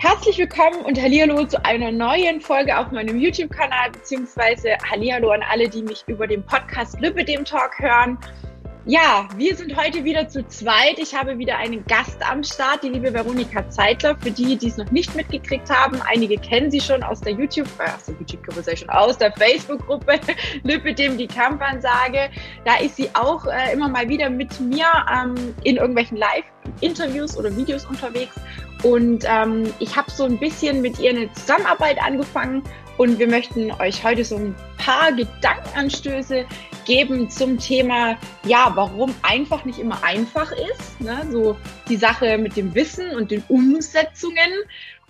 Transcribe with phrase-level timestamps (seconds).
[0.00, 5.68] Herzlich willkommen und Hallihallo zu einer neuen Folge auf meinem YouTube-Kanal, beziehungsweise Hallihallo an alle,
[5.68, 8.16] die mich über den Podcast Lübbedem Talk hören.
[8.90, 10.98] Ja, wir sind heute wieder zu zweit.
[10.98, 14.16] Ich habe wieder einen Gast am Start, die liebe Veronika Zeitler.
[14.16, 17.68] Für die, die es noch nicht mitgekriegt haben, einige kennen sie schon aus der YouTube,
[17.80, 20.18] äh, aus der YouTube-Gruppe, sei schon aus der Facebook-Gruppe
[20.62, 22.30] Lippe dem die Kampfansage.
[22.64, 25.34] Da ist sie auch äh, immer mal wieder mit mir ähm,
[25.64, 28.36] in irgendwelchen Live-Interviews oder Videos unterwegs.
[28.84, 32.62] Und ähm, ich habe so ein bisschen mit ihr eine Zusammenarbeit angefangen
[32.98, 36.44] und wir möchten euch heute so ein paar Gedankenanstöße
[36.84, 41.00] geben zum Thema, ja, warum einfach nicht immer einfach ist.
[41.00, 41.26] Ne?
[41.30, 41.56] So
[41.88, 44.50] die Sache mit dem Wissen und den Umsetzungen.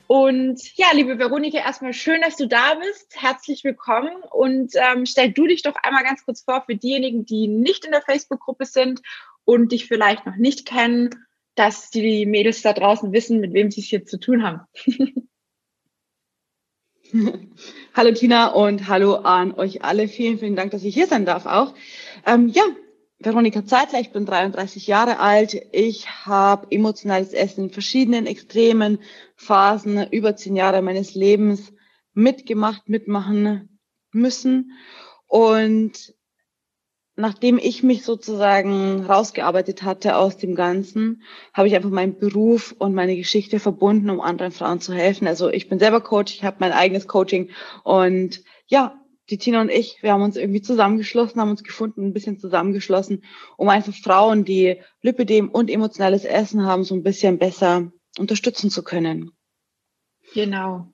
[0.06, 3.16] Und ja, liebe Veronika, erstmal schön, dass du da bist.
[3.20, 7.48] Herzlich willkommen und ähm, stell du dich doch einmal ganz kurz vor für diejenigen, die
[7.48, 9.00] nicht in der Facebook-Gruppe sind
[9.45, 11.11] und dich vielleicht noch nicht kennen,
[11.55, 14.61] dass die Mädels da draußen wissen, mit wem sie es hier zu tun haben.
[17.95, 20.09] hallo Tina und hallo an euch alle.
[20.09, 21.75] Vielen, vielen Dank, dass ich hier sein darf auch.
[22.27, 22.62] Ähm, ja,
[23.19, 25.61] Veronika Zeitler, ich bin 33 Jahre alt.
[25.73, 28.98] Ich habe emotionales Essen in verschiedenen extremen
[29.36, 31.73] Phasen über zehn Jahre meines Lebens
[32.12, 33.79] mitgemacht, mitmachen
[34.12, 34.73] müssen.
[35.27, 36.14] Und
[37.19, 42.94] nachdem ich mich sozusagen rausgearbeitet hatte aus dem Ganzen, habe ich einfach meinen Beruf und
[42.94, 45.27] meine Geschichte verbunden, um anderen Frauen zu helfen.
[45.27, 47.50] Also ich bin selber Coach, ich habe mein eigenes Coaching
[47.83, 48.94] und ja,
[49.30, 53.24] die Tina und ich, wir haben uns irgendwie zusammengeschlossen, haben uns gefunden, ein bisschen zusammengeschlossen,
[53.56, 58.83] um einfach Frauen, die Lipidem und emotionales Essen haben, so ein bisschen besser unterstützen zu
[58.84, 59.33] können.
[60.34, 60.89] Genau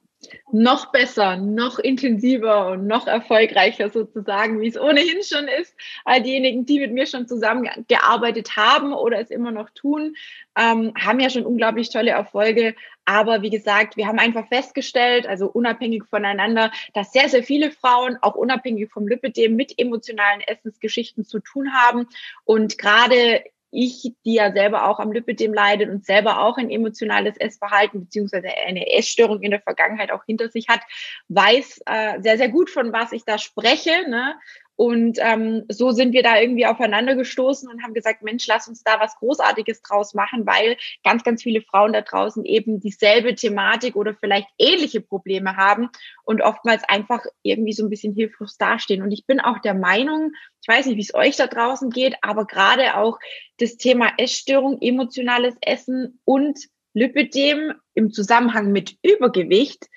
[0.53, 5.75] noch besser, noch intensiver und noch erfolgreicher sozusagen, wie es ohnehin schon ist.
[6.05, 10.17] All diejenigen, die mit mir schon zusammengearbeitet haben oder es immer noch tun,
[10.57, 12.75] ähm, haben ja schon unglaublich tolle Erfolge.
[13.05, 18.17] Aber wie gesagt, wir haben einfach festgestellt, also unabhängig voneinander, dass sehr, sehr viele Frauen,
[18.23, 22.07] auch unabhängig vom Lipidem, mit emotionalen Essensgeschichten zu tun haben.
[22.45, 27.37] Und gerade ich, die ja selber auch am Lipidem leidet und selber auch ein emotionales
[27.37, 30.81] Essverhalten beziehungsweise eine Essstörung in der Vergangenheit auch hinter sich hat,
[31.29, 34.09] weiß äh, sehr, sehr gut, von was ich da spreche.
[34.09, 34.35] Ne?
[34.77, 38.83] Und ähm, so sind wir da irgendwie aufeinander gestoßen und haben gesagt, Mensch, lass uns
[38.83, 43.95] da was Großartiges draus machen, weil ganz, ganz viele Frauen da draußen eben dieselbe Thematik
[43.95, 45.91] oder vielleicht ähnliche Probleme haben
[46.25, 49.03] und oftmals einfach irgendwie so ein bisschen hilflos dastehen.
[49.03, 52.17] Und ich bin auch der Meinung, ich weiß nicht, wie es euch da draußen geht,
[52.23, 53.19] aber gerade auch
[53.59, 56.59] das Thema Essstörung, emotionales Essen und
[56.95, 59.89] Lipidem im Zusammenhang mit Übergewicht,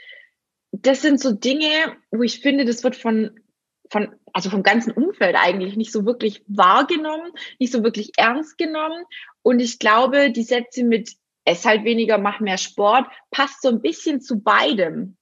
[0.71, 3.39] das sind so Dinge, wo ich finde, das wird von
[3.89, 9.03] von, also vom ganzen Umfeld eigentlich nicht so wirklich wahrgenommen, nicht so wirklich ernst genommen.
[9.41, 11.15] Und ich glaube, die Sätze mit
[11.45, 15.17] ess halt weniger, mach mehr Sport, passt so ein bisschen zu beidem.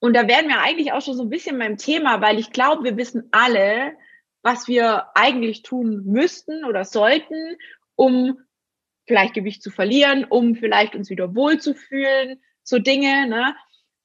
[0.00, 2.84] Und da wären wir eigentlich auch schon so ein bisschen beim Thema, weil ich glaube,
[2.84, 3.94] wir wissen alle,
[4.42, 7.56] was wir eigentlich tun müssten oder sollten,
[7.96, 8.38] um
[9.06, 13.56] vielleicht Gewicht zu verlieren, um vielleicht uns wieder wohlzufühlen, so Dinge, ne?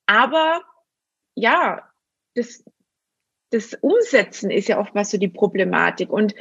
[0.08, 0.64] Aber
[1.36, 1.88] ja,
[2.36, 2.64] das,
[3.54, 6.10] das Umsetzen ist ja oftmals so die Problematik.
[6.10, 6.34] Und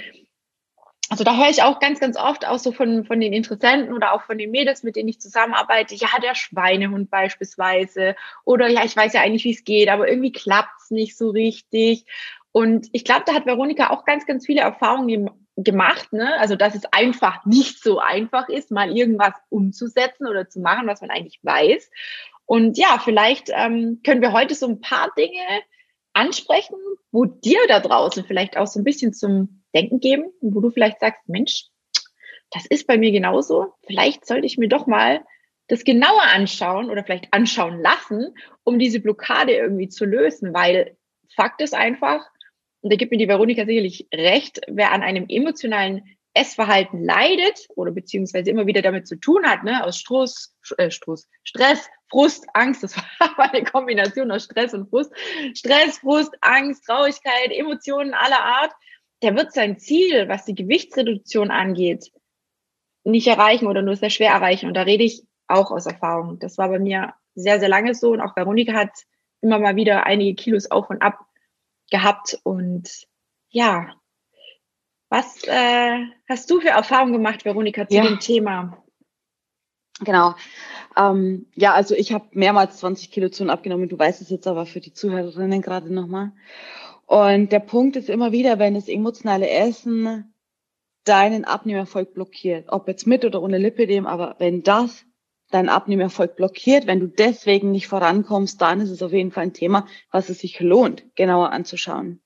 [1.11, 4.15] also da höre ich auch ganz, ganz oft auch so von, von den Interessenten oder
[4.15, 8.17] auch von den Mädels, mit denen ich zusammenarbeite, ja, der Schweinehund beispielsweise.
[8.45, 11.29] Oder ja, ich weiß ja eigentlich, wie es geht, aber irgendwie klappt es nicht so
[11.31, 12.07] richtig.
[12.51, 16.39] Und ich glaube, da hat Veronika auch ganz, ganz viele Erfahrungen gemacht, ne?
[16.39, 21.03] Also dass es einfach nicht so einfach ist, mal irgendwas umzusetzen oder zu machen, was
[21.03, 21.91] man eigentlich weiß.
[22.47, 25.63] Und ja, vielleicht ähm, können wir heute so ein paar Dinge
[26.13, 26.77] ansprechen,
[27.11, 31.01] wo dir da draußen vielleicht auch so ein bisschen zum Denken geben, wo du vielleicht
[31.01, 31.67] sagst, Mensch,
[32.51, 33.75] das ist bei mir genauso.
[33.87, 35.25] Vielleicht sollte ich mir doch mal
[35.69, 38.35] das genauer anschauen oder vielleicht anschauen lassen,
[38.65, 40.97] um diese Blockade irgendwie zu lösen, weil
[41.35, 42.27] Fakt ist einfach,
[42.83, 46.03] und da gibt mir die Veronika sicherlich recht, wer an einem emotionalen
[46.35, 51.29] Essverhalten leidet oder beziehungsweise immer wieder damit zu tun hat, ne, aus Stress, äh, Stress,
[51.45, 53.05] Stress, Frust, Angst, das war
[53.53, 55.13] eine Kombination aus Stress und Frust,
[55.55, 58.73] Stress, Frust, Angst, Traurigkeit, Emotionen aller Art,
[59.23, 62.11] der wird sein Ziel, was die Gewichtsreduktion angeht,
[63.05, 64.67] nicht erreichen oder nur sehr schwer erreichen.
[64.67, 66.39] Und da rede ich auch aus Erfahrung.
[66.39, 68.91] Das war bei mir sehr, sehr lange so und auch Veronika hat
[69.41, 71.19] immer mal wieder einige Kilos auf und ab
[71.91, 73.07] gehabt und
[73.51, 73.95] ja,
[75.13, 78.03] was äh, hast du für Erfahrungen gemacht, Veronika, zu ja.
[78.03, 78.83] dem Thema?
[80.01, 80.35] Genau.
[80.97, 83.91] Ähm, ja, also ich habe mehrmals 20 Kilo zu und abgenommen.
[83.91, 86.33] Du weißt es jetzt aber für die Zuhörerinnen gerade nochmal.
[87.05, 90.33] Und der Punkt ist immer wieder, wenn das emotionale Essen
[91.05, 95.05] deinen Abnehmerfolg blockiert, ob jetzt mit oder ohne Lipidem, aber wenn das
[95.51, 99.53] dein Abnehmerfolg blockiert, wenn du deswegen nicht vorankommst, dann ist es auf jeden Fall ein
[99.53, 102.23] Thema, was es sich lohnt, genauer anzuschauen.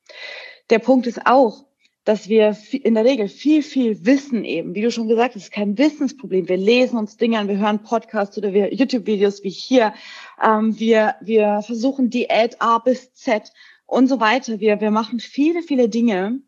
[0.70, 1.66] Der Punkt ist auch,
[2.06, 4.76] dass wir in der Regel viel, viel wissen eben.
[4.76, 6.48] Wie du schon gesagt hast, ist kein Wissensproblem.
[6.48, 9.92] Wir lesen uns Dinge an, wir hören Podcasts oder YouTube-Videos wie hier.
[10.40, 13.52] Ähm, wir, wir versuchen Diät A bis Z
[13.86, 14.60] und so weiter.
[14.60, 16.40] Wir, wir machen viele, viele Dinge,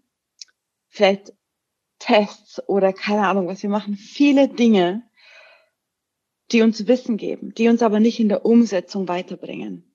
[0.87, 1.35] vielleicht
[1.99, 3.61] Tests oder keine Ahnung was.
[3.61, 5.03] Wir machen viele Dinge,
[6.53, 9.88] die uns Wissen geben, die uns aber nicht in der Umsetzung weiterbringen.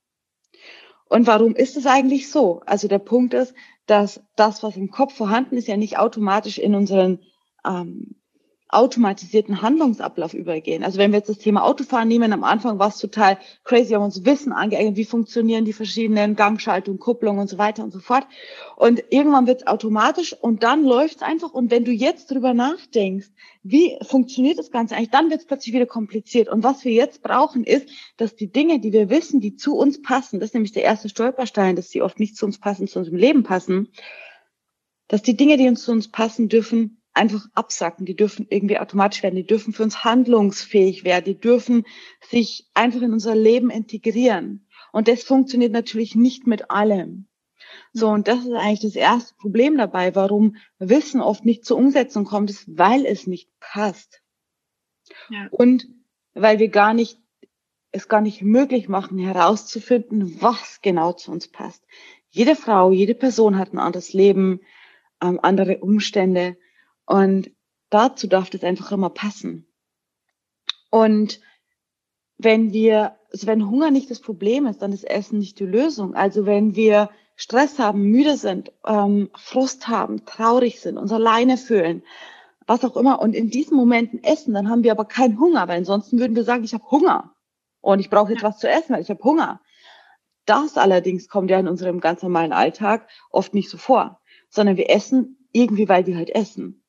[1.13, 2.63] Und warum ist es eigentlich so?
[2.65, 3.53] Also der Punkt ist,
[3.85, 7.19] dass das, was im Kopf vorhanden ist, ja nicht automatisch in unseren
[7.63, 8.15] ähm,
[8.75, 10.83] automatisierten Handlungsablauf übergehen.
[10.83, 14.03] Also wenn wir jetzt das Thema Autofahren nehmen, am Anfang war es total crazy, haben
[14.03, 18.25] uns Wissen angeeignet, wie funktionieren die verschiedenen Gangschaltungen, Kupplungen und so weiter und so fort.
[18.75, 21.53] Und irgendwann wird es automatisch und dann läuft es einfach.
[21.53, 23.27] Und wenn du jetzt drüber nachdenkst,
[23.63, 26.49] wie funktioniert das Ganze eigentlich, dann wird es plötzlich wieder kompliziert.
[26.49, 27.87] Und was wir jetzt brauchen, ist,
[28.17, 31.09] dass die Dinge, die wir wissen, die zu uns passen, das ist nämlich der erste
[31.09, 33.89] Stolperstein, dass sie oft nicht zu uns passen, zu unserem Leben passen,
[35.07, 39.23] dass die Dinge, die uns zu uns passen, dürfen einfach absacken, die dürfen irgendwie automatisch
[39.23, 41.85] werden, die dürfen für uns handlungsfähig werden, die dürfen
[42.21, 44.67] sich einfach in unser Leben integrieren.
[44.91, 47.27] Und das funktioniert natürlich nicht mit allem.
[47.93, 52.25] So, und das ist eigentlich das erste Problem dabei, warum Wissen oft nicht zur Umsetzung
[52.25, 54.21] kommt, ist, weil es nicht passt.
[55.29, 55.47] Ja.
[55.51, 55.87] Und
[56.33, 57.19] weil wir gar nicht,
[57.91, 61.83] es gar nicht möglich machen, herauszufinden, was genau zu uns passt.
[62.29, 64.61] Jede Frau, jede Person hat ein anderes Leben,
[65.21, 66.57] ähm, andere Umstände.
[67.05, 67.51] Und
[67.89, 69.67] dazu darf das einfach immer passen.
[70.89, 71.39] Und
[72.37, 76.15] wenn wir, also wenn Hunger nicht das Problem ist, dann ist Essen nicht die Lösung.
[76.15, 82.03] Also wenn wir Stress haben, müde sind, ähm, Frust haben, traurig sind, uns alleine fühlen,
[82.67, 85.79] was auch immer, und in diesen Momenten essen, dann haben wir aber keinen Hunger, weil
[85.79, 87.35] ansonsten würden wir sagen, ich habe Hunger
[87.81, 89.61] und ich brauche jetzt was zu essen, weil ich habe Hunger.
[90.45, 94.89] Das allerdings kommt ja in unserem ganz normalen Alltag oft nicht so vor, sondern wir
[94.89, 96.82] essen irgendwie, weil wir halt essen.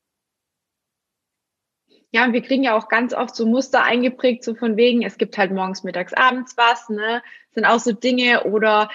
[2.15, 5.19] Ja, und wir kriegen ja auch ganz oft so Muster eingeprägt, so von wegen, es
[5.19, 7.25] gibt halt morgens, mittags, abends was, ne?
[7.51, 8.89] Sind auch so Dinge oder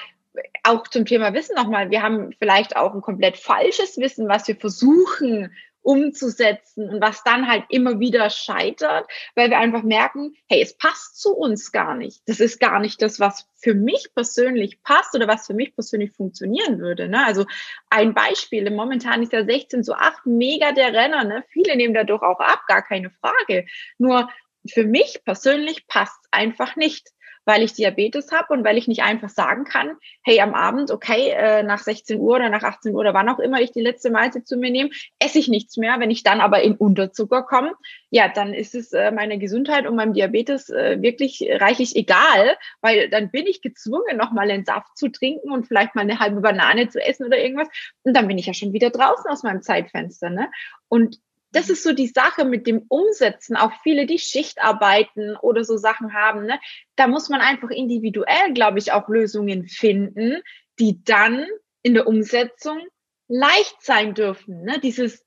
[0.64, 1.92] auch zum Thema Wissen nochmal.
[1.92, 5.52] Wir haben vielleicht auch ein komplett falsches Wissen, was wir versuchen
[5.90, 11.20] umzusetzen und was dann halt immer wieder scheitert, weil wir einfach merken, hey, es passt
[11.20, 12.22] zu uns gar nicht.
[12.28, 16.12] Das ist gar nicht das, was für mich persönlich passt oder was für mich persönlich
[16.12, 17.10] funktionieren würde.
[17.10, 17.26] Ne?
[17.26, 17.48] Also
[17.90, 21.24] ein Beispiel, momentan ist ja 16 zu 8 mega der Renner.
[21.24, 21.44] Ne?
[21.50, 23.66] Viele nehmen dadurch auch ab, gar keine Frage.
[23.98, 24.30] Nur
[24.72, 27.10] für mich persönlich passt einfach nicht
[27.50, 31.30] weil ich Diabetes habe und weil ich nicht einfach sagen kann, hey, am Abend, okay,
[31.32, 34.12] äh, nach 16 Uhr oder nach 18 Uhr oder wann auch immer ich die letzte
[34.12, 36.00] Mahlzeit zu mir nehme, esse ich nichts mehr.
[36.00, 37.74] Wenn ich dann aber in Unterzucker komme,
[38.12, 43.10] ja, dann ist es äh, meiner Gesundheit und meinem Diabetes äh, wirklich reichlich egal, weil
[43.10, 46.90] dann bin ich gezwungen, nochmal einen Saft zu trinken und vielleicht mal eine halbe Banane
[46.90, 47.70] zu essen oder irgendwas.
[48.04, 50.30] Und dann bin ich ja schon wieder draußen aus meinem Zeitfenster.
[50.30, 50.52] Ne?
[50.88, 51.18] Und
[51.52, 53.56] das ist so die Sache mit dem Umsetzen.
[53.56, 56.60] Auch viele, die Schicht arbeiten oder so Sachen haben, ne?
[56.96, 60.42] da muss man einfach individuell, glaube ich, auch Lösungen finden,
[60.80, 61.46] die dann
[61.82, 62.80] in der Umsetzung
[63.28, 64.64] leicht sein dürfen.
[64.64, 64.80] Ne?
[64.80, 65.26] Dieses,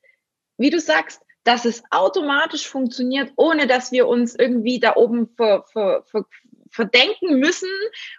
[0.58, 5.64] wie du sagst, dass es automatisch funktioniert, ohne dass wir uns irgendwie da oben ver,
[5.72, 6.24] ver, ver,
[6.70, 7.68] verdenken müssen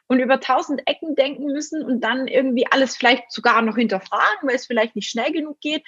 [0.07, 4.55] und über tausend Ecken denken müssen und dann irgendwie alles vielleicht sogar noch hinterfragen, weil
[4.55, 5.83] es vielleicht nicht schnell genug geht,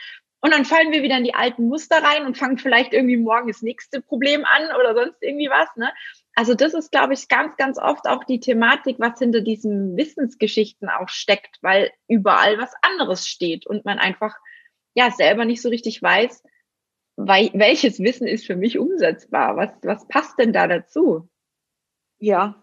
[0.46, 3.48] und dann fallen wir wieder in die alten Muster rein und fangen vielleicht irgendwie morgen
[3.48, 5.75] das nächste Problem an oder sonst irgendwie was.
[5.75, 5.92] Ne?
[6.36, 10.88] Also das ist, glaube ich, ganz, ganz oft auch die Thematik, was hinter diesen Wissensgeschichten
[10.88, 14.36] auch steckt, weil überall was anderes steht und man einfach
[14.94, 16.44] ja selber nicht so richtig weiß,
[17.18, 19.58] welches Wissen ist für mich umsetzbar?
[19.58, 21.28] Was, was passt denn da dazu?
[22.20, 22.62] Ja,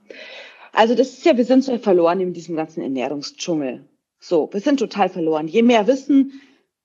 [0.72, 3.88] also das ist ja, wir sind so verloren in diesem ganzen Ernährungsdschungel.
[4.20, 5.48] So, wir sind total verloren.
[5.48, 6.40] Je mehr Wissen,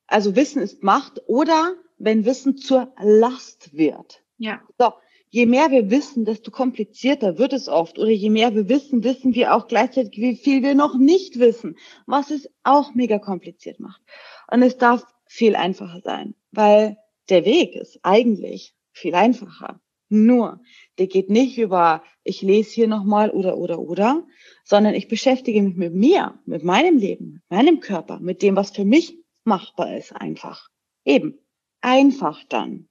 [0.08, 4.24] also Wissen ist Macht oder wenn Wissen zur Last wird.
[4.38, 4.62] Ja.
[4.78, 4.94] So,
[5.30, 8.00] je mehr wir wissen, desto komplizierter wird es oft.
[8.00, 11.76] Oder je mehr wir wissen, wissen wir auch gleichzeitig, wie viel wir noch nicht wissen,
[12.06, 14.02] was es auch mega kompliziert macht.
[14.50, 16.98] Und es darf viel einfacher sein, weil
[17.30, 19.82] der Weg ist eigentlich viel einfacher.
[20.10, 20.62] Nur,
[20.98, 24.26] der geht nicht über, ich lese hier nochmal oder, oder, oder,
[24.64, 28.72] sondern ich beschäftige mich mit mir, mit meinem Leben, mit meinem Körper, mit dem, was
[28.72, 30.70] für mich machbar ist einfach.
[31.04, 31.40] Eben.
[31.82, 32.88] Einfach dann.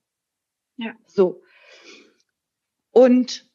[0.76, 0.94] Ja.
[1.06, 1.42] So.
[2.90, 3.48] Und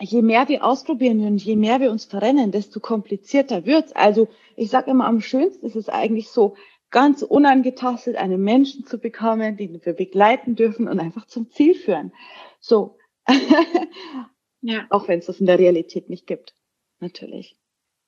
[0.00, 3.92] je mehr wir ausprobieren und je mehr wir uns verrennen, desto komplizierter wird's.
[3.92, 6.56] Also ich sage immer, am schönsten ist es eigentlich so,
[6.90, 12.12] ganz unangetastet einen Menschen zu bekommen, den wir begleiten dürfen und einfach zum Ziel führen.
[12.60, 12.98] So.
[14.60, 14.86] Ja.
[14.90, 16.54] Auch wenn es das in der Realität nicht gibt.
[16.98, 17.56] Natürlich.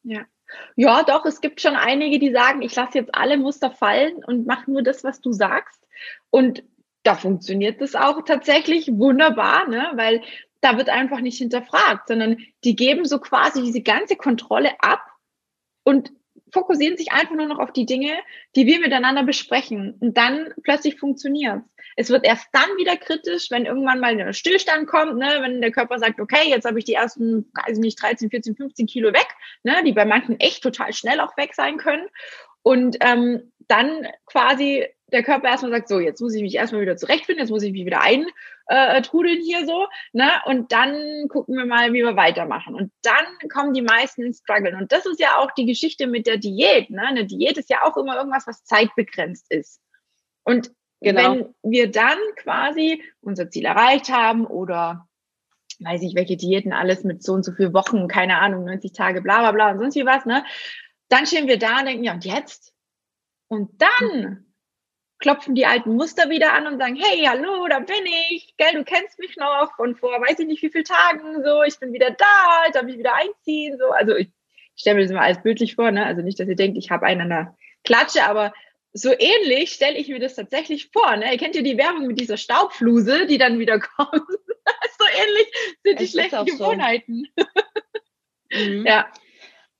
[0.02, 0.26] Ja.
[0.76, 4.46] Ja, doch, es gibt schon einige, die sagen, ich lasse jetzt alle Muster fallen und
[4.46, 5.86] mache nur das, was du sagst.
[6.30, 6.62] Und
[7.02, 9.90] da funktioniert das auch tatsächlich wunderbar, ne?
[9.94, 10.22] weil
[10.60, 15.02] da wird einfach nicht hinterfragt, sondern die geben so quasi diese ganze Kontrolle ab
[15.84, 16.12] und
[16.52, 18.12] fokussieren sich einfach nur noch auf die Dinge,
[18.56, 19.96] die wir miteinander besprechen.
[20.00, 21.62] Und dann plötzlich funktioniert
[21.96, 22.10] es.
[22.10, 25.38] wird erst dann wieder kritisch, wenn irgendwann mal ein Stillstand kommt, ne?
[25.40, 28.86] wenn der Körper sagt, okay, jetzt habe ich die ersten, weiß nicht, 13, 14, 15
[28.86, 29.28] Kilo weg,
[29.62, 29.82] ne?
[29.84, 32.08] die bei manchen echt total schnell auch weg sein können.
[32.62, 36.96] Und ähm, dann quasi der Körper erstmal sagt, so, jetzt muss ich mich erstmal wieder
[36.96, 40.30] zurechtfinden, jetzt muss ich mich wieder eintrudeln äh, hier so, ne?
[40.46, 42.74] Und dann gucken wir mal, wie wir weitermachen.
[42.74, 44.76] Und dann kommen die meisten ins Struggle.
[44.76, 47.02] Und das ist ja auch die Geschichte mit der Diät, ne?
[47.02, 49.80] Eine Diät ist ja auch immer irgendwas, was zeitbegrenzt ist.
[50.44, 51.22] Und genau.
[51.22, 55.06] wenn wir dann quasi unser Ziel erreicht haben oder
[55.80, 59.22] weiß ich, welche Diäten alles mit so und so viel Wochen, keine Ahnung, 90 Tage,
[59.22, 60.44] bla bla bla und sonst wie was, ne?
[61.08, 62.72] Dann stehen wir da und denken, ja, und jetzt?
[63.48, 64.49] Und dann
[65.20, 68.84] klopfen die alten Muster wieder an und sagen, hey, hallo, da bin ich, gell, du
[68.84, 72.10] kennst mich noch von vor weiß ich nicht wie viel Tagen, so, ich bin wieder
[72.10, 73.90] da, ich darf mich wieder einziehen, so.
[73.90, 74.30] Also ich
[74.76, 76.06] stelle mir das mal alles bildlich vor, ne?
[76.06, 78.52] Also nicht, dass ihr denkt, ich habe einen an der Klatsche, aber
[78.92, 81.16] so ähnlich stelle ich mir das tatsächlich vor.
[81.16, 81.30] Ne?
[81.32, 84.10] Ihr kennt ja die Werbung mit dieser Staubfluse, die dann wieder kommt.
[84.12, 87.28] so ähnlich sind die es schlechten Gewohnheiten.
[87.36, 88.58] So.
[88.58, 88.86] mhm.
[88.86, 89.06] Ja.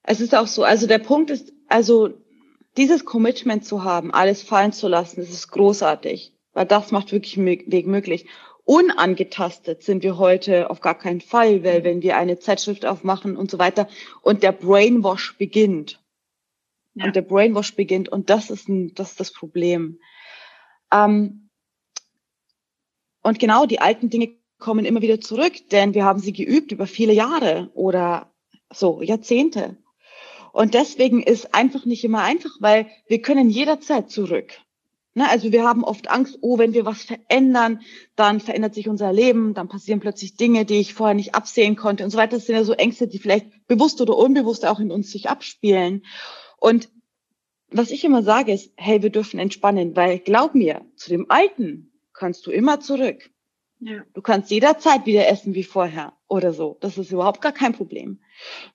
[0.02, 0.64] Es ist auch so.
[0.64, 2.23] Also der Punkt ist, also
[2.80, 7.37] dieses Commitment zu haben, alles fallen zu lassen, das ist großartig, weil das macht wirklich
[7.37, 8.25] Weg möglich.
[8.64, 13.50] Unangetastet sind wir heute auf gar keinen Fall, weil wenn wir eine Zeitschrift aufmachen und
[13.50, 13.87] so weiter
[14.22, 16.02] und der Brainwash beginnt.
[16.94, 17.04] Ja.
[17.04, 20.00] Und der Brainwash beginnt und das ist, ein, das, ist das Problem.
[20.90, 21.50] Ähm,
[23.22, 26.87] und genau die alten Dinge kommen immer wieder zurück, denn wir haben sie geübt über
[26.87, 28.32] viele Jahre oder
[28.72, 29.76] so Jahrzehnte.
[30.52, 34.52] Und deswegen ist einfach nicht immer einfach, weil wir können jederzeit zurück.
[35.14, 37.80] Ne, also wir haben oft Angst, oh, wenn wir was verändern,
[38.14, 42.04] dann verändert sich unser Leben, dann passieren plötzlich Dinge, die ich vorher nicht absehen konnte
[42.04, 42.37] und so weiter.
[42.37, 46.04] Das sind ja so Ängste, die vielleicht bewusst oder unbewusst auch in uns sich abspielen.
[46.59, 46.88] Und
[47.71, 51.92] was ich immer sage ist, hey, wir dürfen entspannen, weil glaub mir, zu dem Alten
[52.12, 53.30] kannst du immer zurück.
[53.82, 54.04] Ja.
[54.12, 56.76] Du kannst jederzeit wieder essen wie vorher oder so.
[56.80, 58.20] Das ist überhaupt gar kein Problem.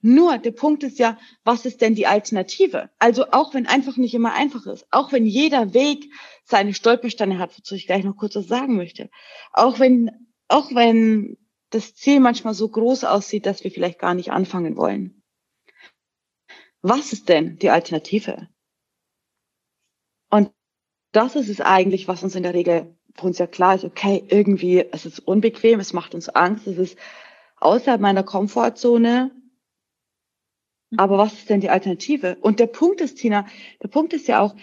[0.02, 2.90] Nur der Punkt ist ja, was ist denn die Alternative?
[2.98, 6.12] Also auch wenn einfach nicht immer einfach ist, auch wenn jeder Weg
[6.44, 9.12] seine Stolpersteine hat, wozu ich gleich noch kurz was sagen möchte,
[9.54, 10.10] auch wenn,
[10.48, 11.38] auch wenn
[11.70, 15.22] das Ziel manchmal so groß aussieht, dass wir vielleicht gar nicht anfangen wollen.
[16.82, 18.48] Was ist denn die Alternative?
[20.32, 20.52] Und
[21.12, 24.24] das ist es eigentlich, was uns in der Regel für uns ja klar ist, okay,
[24.28, 26.98] irgendwie, es ist unbequem, es macht uns Angst, es ist
[27.60, 29.32] außerhalb meiner Komfortzone.
[30.90, 31.00] Mhm.
[31.00, 32.38] Aber was ist denn die Alternative?
[32.42, 33.46] Und der Punkt ist, Tina,
[33.82, 34.56] der Punkt ist ja auch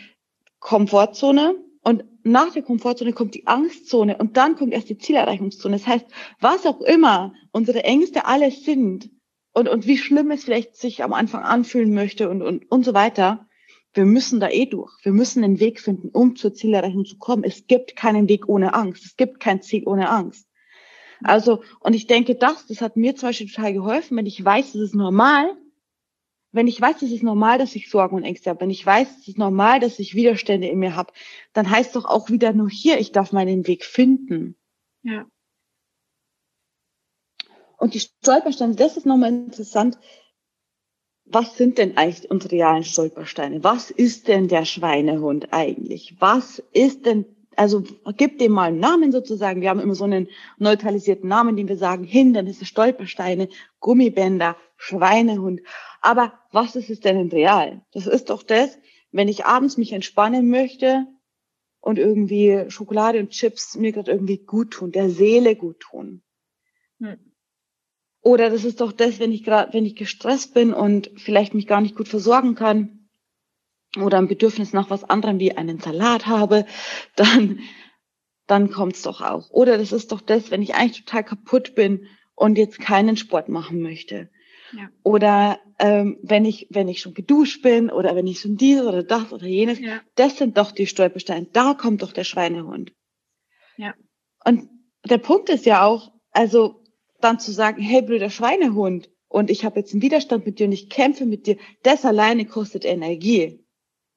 [0.61, 5.77] Komfortzone und nach der Komfortzone kommt die Angstzone und dann kommt erst die Zielerreichungszone.
[5.77, 6.07] Das heißt,
[6.39, 9.11] was auch immer unsere Ängste alles sind
[9.53, 12.95] und, und wie schlimm es vielleicht sich am Anfang anfühlen möchte und, und, und so
[12.95, 13.49] weiter,
[13.95, 14.93] wir müssen da eh durch.
[15.03, 17.45] Wir müssen einen Weg finden, um zur Zielerreichung zu kommen.
[17.45, 19.05] Es gibt keinen Weg ohne Angst.
[19.05, 20.49] Es gibt kein Ziel ohne Angst.
[21.23, 24.75] Also, und ich denke, das, das hat mir zum Beispiel total geholfen, wenn ich weiß,
[24.75, 25.57] es ist normal,
[26.51, 29.09] wenn ich weiß, es ist normal, dass ich Sorgen und Ängste habe, wenn ich weiß,
[29.21, 31.13] es ist normal, dass ich Widerstände in mir habe,
[31.53, 34.57] dann heißt doch auch wieder nur hier, ich darf meinen Weg finden.
[35.03, 35.27] Ja.
[37.79, 39.99] Und die Stolpersteine, das ist nochmal interessant,
[41.33, 43.65] was sind denn eigentlich unsere realen Stolpersteine?
[43.65, 46.17] Was ist denn der Schweinehund eigentlich?
[46.21, 47.25] Was ist denn,
[47.57, 47.83] also
[48.17, 49.61] gib dem mal einen Namen sozusagen.
[49.61, 53.49] Wir haben immer so einen neutralisierten Namen, den wir sagen, Hindernisse, Stolpersteine,
[53.81, 55.61] Gummibänder, Schweinehund.
[56.01, 57.83] Aber was ist es denn in real?
[57.93, 58.79] Das ist doch das,
[59.11, 61.07] wenn ich abends mich entspannen möchte
[61.81, 66.23] und irgendwie Schokolade und Chips mir gerade irgendwie gut tun, der Seele gut tun.
[66.99, 67.32] Hm
[68.23, 71.67] oder das ist doch das, wenn ich gerade, wenn ich gestresst bin und vielleicht mich
[71.67, 73.09] gar nicht gut versorgen kann
[74.01, 76.65] oder ein Bedürfnis nach was anderem wie einen Salat habe,
[77.17, 77.61] dann,
[78.47, 79.51] dann kommt's doch auch.
[79.51, 83.49] Oder das ist doch das, wenn ich eigentlich total kaputt bin und jetzt keinen Sport
[83.49, 84.31] machen möchte.
[84.73, 84.89] Ja.
[85.03, 89.03] Oder ähm, wenn ich wenn ich schon geduscht bin oder wenn ich schon dieses oder
[89.03, 90.01] das oder jenes, ja.
[90.15, 91.49] das sind doch die Stolpersteine.
[91.53, 92.93] Da kommt doch der Schweinehund.
[93.77, 93.95] Ja.
[94.45, 94.71] Und
[95.05, 96.82] der Punkt ist ja auch, also
[97.23, 100.73] dann zu sagen, hey blöder Schweinehund, und ich habe jetzt einen Widerstand mit dir und
[100.73, 103.65] ich kämpfe mit dir, das alleine kostet Energie.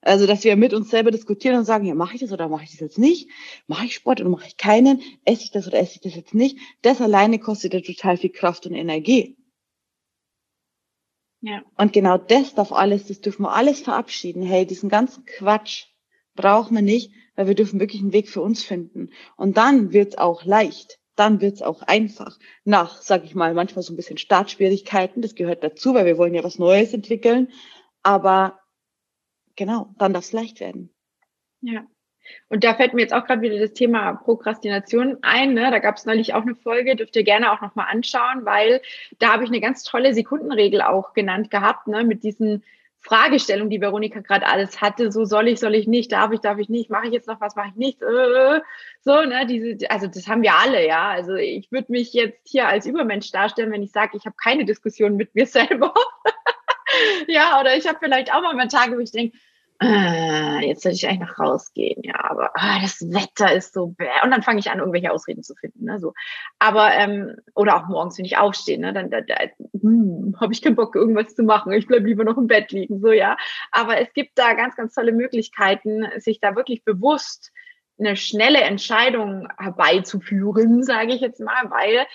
[0.02, 2.64] Also, dass wir mit uns selber diskutieren und sagen, ja, mache ich das oder mache
[2.64, 3.30] ich das jetzt nicht?
[3.66, 5.00] Mache ich Sport oder mache ich keinen?
[5.24, 6.58] Esse ich das oder esse ich das jetzt nicht?
[6.82, 9.36] Das alleine kostet ja total viel Kraft und Energie.
[11.40, 11.62] Ja.
[11.76, 14.42] Und genau das darf alles, das dürfen wir alles verabschieden.
[14.42, 15.86] Hey, diesen ganzen Quatsch
[16.34, 19.10] brauchen wir nicht, weil wir dürfen wirklich einen Weg für uns finden.
[19.36, 21.00] Und dann wird's auch leicht.
[21.16, 22.38] Dann wird's auch einfach.
[22.64, 25.22] Nach, sag ich mal, manchmal so ein bisschen Startschwierigkeiten.
[25.22, 27.48] Das gehört dazu, weil wir wollen ja was Neues entwickeln.
[28.02, 28.60] Aber
[29.56, 30.94] genau, dann darf es leicht werden.
[31.60, 31.86] Ja.
[32.48, 35.54] Und da fällt mir jetzt auch gerade wieder das Thema Prokrastination ein.
[35.54, 35.70] Ne?
[35.70, 38.80] Da gab es neulich auch eine Folge, dürft ihr gerne auch nochmal anschauen, weil
[39.18, 42.04] da habe ich eine ganz tolle Sekundenregel auch genannt gehabt, ne?
[42.04, 42.62] mit diesen
[43.06, 45.12] Fragestellungen, die Veronika gerade alles hatte.
[45.12, 47.40] So soll ich, soll ich nicht, darf ich, darf ich nicht, mache ich jetzt noch
[47.40, 48.02] was, mache ich nicht.
[48.02, 48.60] Äh,
[49.02, 51.10] so, ne, diese, also das haben wir alle, ja.
[51.10, 54.64] Also ich würde mich jetzt hier als Übermensch darstellen, wenn ich sage, ich habe keine
[54.64, 55.94] Diskussion mit mir selber.
[57.28, 59.38] ja, oder ich habe vielleicht auch mal Tage, wo ich denke,
[59.82, 64.08] äh, jetzt sollte ich eigentlich noch rausgehen, ja, aber ah, das Wetter ist so bäh.
[64.22, 66.14] Und dann fange ich an, irgendwelche Ausreden zu finden, ne, so.
[66.58, 69.34] Aber, ähm, oder auch morgens, wenn ich aufstehe, ne, dann da, da,
[69.80, 71.72] hm, habe ich keinen Bock, irgendwas zu machen.
[71.72, 73.36] Ich bleib lieber noch im Bett liegen, so, ja.
[73.70, 77.52] Aber es gibt da ganz, ganz tolle Möglichkeiten, sich da wirklich bewusst
[77.98, 82.06] eine schnelle Entscheidung herbeizuführen, sage ich jetzt mal, weil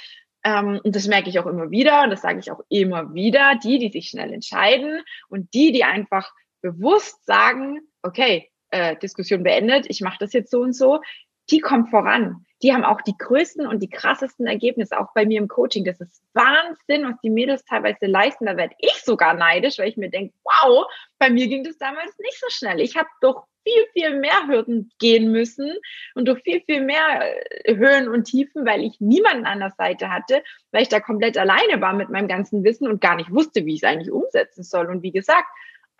[0.43, 3.59] ähm, und das merke ich auch immer wieder und das sage ich auch immer wieder,
[3.63, 9.85] die, die sich schnell entscheiden und die, die einfach bewusst sagen, okay, äh, Diskussion beendet,
[9.89, 11.01] ich mache das jetzt so und so,
[11.49, 12.45] die kommen voran.
[12.63, 15.83] Die haben auch die größten und die krassesten Ergebnisse, auch bei mir im Coaching.
[15.83, 18.45] Das ist Wahnsinn, was die Mädels teilweise leisten.
[18.45, 20.85] Da werde ich sogar neidisch, weil ich mir denke, wow,
[21.17, 22.79] bei mir ging das damals nicht so schnell.
[22.79, 25.73] Ich habe doch viel, viel mehr Hürden gehen müssen
[26.15, 30.11] und durch viel, viel mehr äh, Höhen und Tiefen, weil ich niemanden an der Seite
[30.11, 33.65] hatte, weil ich da komplett alleine war mit meinem ganzen Wissen und gar nicht wusste,
[33.65, 34.87] wie ich es eigentlich umsetzen soll.
[34.87, 35.47] Und wie gesagt,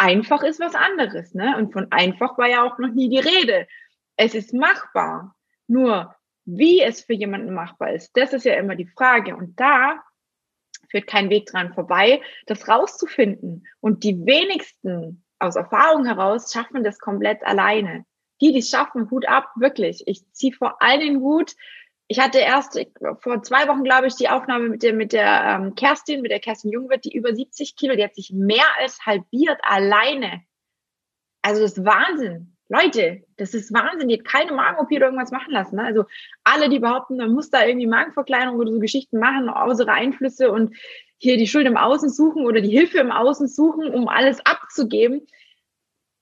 [0.01, 1.33] einfach ist was anderes.
[1.33, 1.55] Ne?
[1.57, 3.67] Und von einfach war ja auch noch nie die Rede.
[4.17, 5.35] Es ist machbar.
[5.67, 9.35] Nur wie es für jemanden machbar ist, das ist ja immer die Frage.
[9.35, 10.03] Und da
[10.89, 13.67] führt kein Weg dran vorbei, das rauszufinden.
[13.79, 18.05] Und die wenigsten aus Erfahrung heraus schaffen das komplett alleine.
[18.41, 20.03] Die, die es schaffen, Hut ab, wirklich.
[20.07, 21.55] Ich ziehe vor allen Hut
[22.11, 22.77] ich hatte erst
[23.21, 26.41] vor zwei Wochen, glaube ich, die Aufnahme mit der, mit der ähm, Kerstin, mit der
[26.41, 30.41] Kerstin Jungwirth, die über 70 Kilo, die hat sich mehr als halbiert alleine.
[31.41, 32.57] Also das ist Wahnsinn.
[32.67, 34.09] Leute, das ist Wahnsinn.
[34.09, 35.77] Die hat keine Magen-OP oder irgendwas machen lassen.
[35.77, 35.85] Ne?
[35.85, 36.03] Also
[36.43, 40.75] alle, die behaupten, man muss da irgendwie Magenverkleinerung oder so Geschichten machen, äußere Einflüsse und
[41.17, 45.25] hier die Schuld im Außen suchen oder die Hilfe im Außen suchen, um alles abzugeben.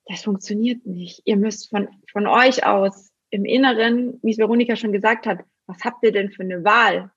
[0.05, 1.23] Das funktioniert nicht.
[1.25, 5.85] Ihr müsst von, von euch aus im Inneren, wie es Veronika schon gesagt hat, was
[5.85, 7.11] habt ihr denn für eine Wahl?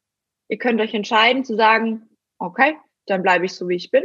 [0.48, 4.04] Ihr könnt euch entscheiden zu sagen, okay, dann bleibe ich so, wie ich bin.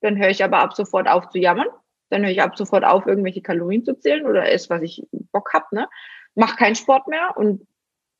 [0.00, 1.66] Dann höre ich aber ab sofort auf zu jammern.
[2.08, 5.52] Dann höre ich ab sofort auf, irgendwelche Kalorien zu zählen oder esse, was ich Bock
[5.52, 5.72] hab.
[5.72, 5.88] Ne?
[6.36, 7.66] Mach keinen Sport mehr und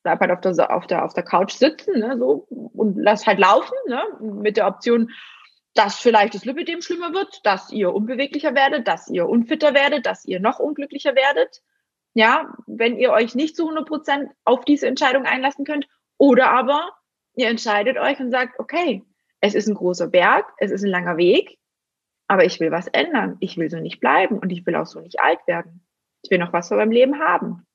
[0.03, 2.17] bleib halt auf der, auf der, auf der Couch sitzen ne?
[2.19, 4.03] so, und lass halt laufen ne?
[4.21, 5.13] mit der Option,
[5.75, 10.25] dass vielleicht das Lipidem schlimmer wird, dass ihr unbeweglicher werdet, dass ihr unfitter werdet, dass
[10.25, 11.63] ihr noch unglücklicher werdet.
[12.15, 15.87] Ja, wenn ihr euch nicht zu 100 Prozent auf diese Entscheidung einlassen könnt.
[16.17, 16.91] Oder aber
[17.35, 19.05] ihr entscheidet euch und sagt, okay,
[19.41, 21.59] es ist ein großer Berg, es ist ein langer Weg,
[22.27, 23.37] aber ich will was ändern.
[23.41, 25.87] Ich will so nicht bleiben und ich will auch so nicht alt werden.
[26.23, 27.67] Ich will noch was von meinem Leben haben.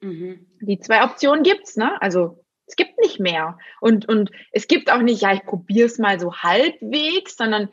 [0.00, 0.46] Mhm.
[0.60, 2.00] Die zwei Optionen gibt's, ne?
[2.00, 3.58] Also es gibt nicht mehr.
[3.80, 7.68] Und, und es gibt auch nicht, ja, ich probiere es mal so halbwegs, sondern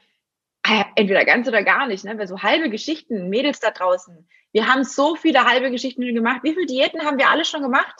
[0.96, 2.18] entweder ganz oder gar nicht, ne?
[2.18, 6.42] Weil so halbe Geschichten, Mädels da draußen, wir haben so viele halbe Geschichten gemacht.
[6.44, 7.96] Wie viele Diäten haben wir alle schon gemacht?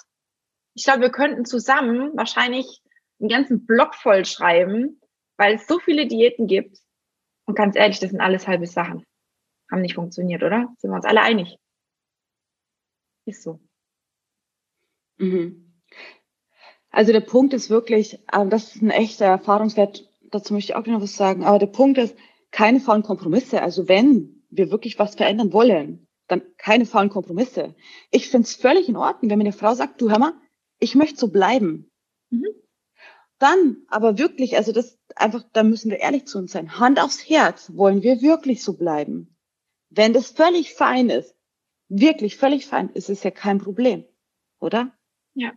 [0.74, 2.82] Ich glaube, wir könnten zusammen wahrscheinlich
[3.20, 5.02] einen ganzen Blog voll schreiben,
[5.38, 6.78] weil es so viele Diäten gibt.
[7.46, 9.06] Und ganz ehrlich, das sind alles halbe Sachen.
[9.72, 10.74] Haben nicht funktioniert, oder?
[10.78, 11.58] Sind wir uns alle einig?
[13.26, 13.60] Ist so.
[15.18, 15.74] Mhm.
[16.90, 20.86] Also der Punkt ist wirklich, ähm, das ist ein echter Erfahrungswert, dazu möchte ich auch
[20.86, 22.16] noch was sagen, aber der Punkt ist,
[22.52, 23.62] keine faulen Kompromisse.
[23.62, 27.76] Also wenn wir wirklich was verändern wollen, dann keine faulen Kompromisse.
[28.12, 30.34] Ich finde es völlig in Ordnung, wenn mir eine Frau sagt, du hör mal,
[30.80, 31.92] ich möchte so bleiben.
[32.30, 32.48] Mhm.
[33.40, 36.80] Dann aber wirklich, also das einfach, da müssen wir ehrlich zu uns sein.
[36.80, 39.36] Hand aufs Herz, wollen wir wirklich so bleiben?
[39.90, 41.36] Wenn das völlig fein ist,
[41.90, 44.06] wirklich völlig fein, ist es ja kein Problem,
[44.60, 44.94] oder?
[45.34, 45.52] Ja.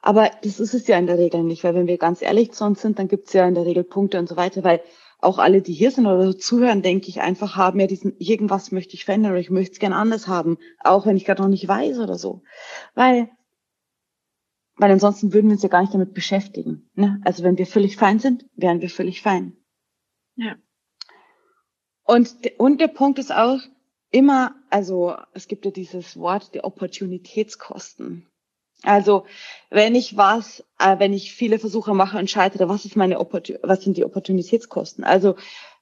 [0.00, 2.64] Aber das ist es ja in der Regel nicht, weil wenn wir ganz ehrlich zu
[2.64, 4.82] uns sind, dann gibt es ja in der Regel Punkte und so weiter, weil
[5.20, 8.72] auch alle, die hier sind oder so zuhören, denke ich einfach, haben ja diesen, irgendwas
[8.72, 11.48] möchte ich verändern oder ich möchte es gern anders haben, auch wenn ich gerade noch
[11.48, 12.42] nicht weiß oder so.
[12.94, 13.30] Weil,
[14.76, 16.90] weil ansonsten würden wir uns ja gar nicht damit beschäftigen.
[16.94, 17.20] Ne?
[17.24, 19.56] Also wenn wir völlig fein sind, wären wir völlig fein.
[20.36, 20.56] Ja.
[22.04, 23.60] Und, und der Punkt ist auch,
[24.10, 28.26] immer, also es gibt ja dieses Wort, die Opportunitätskosten.
[28.82, 29.24] Also
[29.68, 33.82] wenn ich was, äh, wenn ich viele Versuche mache und scheitere, was ist meine was
[33.82, 35.04] sind die Opportunitätskosten?
[35.04, 35.36] Also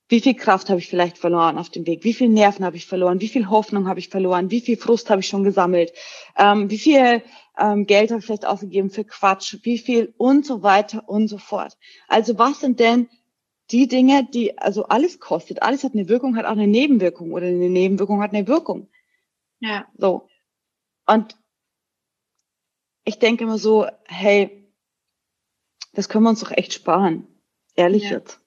[0.08, 2.02] wie viel Kraft habe ich vielleicht verloren auf dem Weg?
[2.02, 3.20] Wie viel Nerven habe ich verloren?
[3.20, 4.50] Wie viel Hoffnung habe ich verloren?
[4.50, 5.92] Wie viel Frust habe ich schon gesammelt?
[6.36, 7.22] Ähm, wie viel
[7.58, 9.58] ähm, Geld habe ich vielleicht ausgegeben für Quatsch?
[9.62, 11.76] Wie viel und so weiter und so fort?
[12.08, 13.08] Also was sind denn
[13.70, 17.46] die Dinge, die, also alles kostet, alles hat eine Wirkung, hat auch eine Nebenwirkung oder
[17.46, 18.88] eine Nebenwirkung hat eine Wirkung.
[19.60, 19.86] Ja.
[19.98, 20.28] So.
[21.06, 21.36] Und
[23.08, 24.70] ich denke immer so, hey,
[25.94, 27.26] das können wir uns doch echt sparen.
[27.74, 28.18] Ehrlich ja.
[28.18, 28.40] jetzt.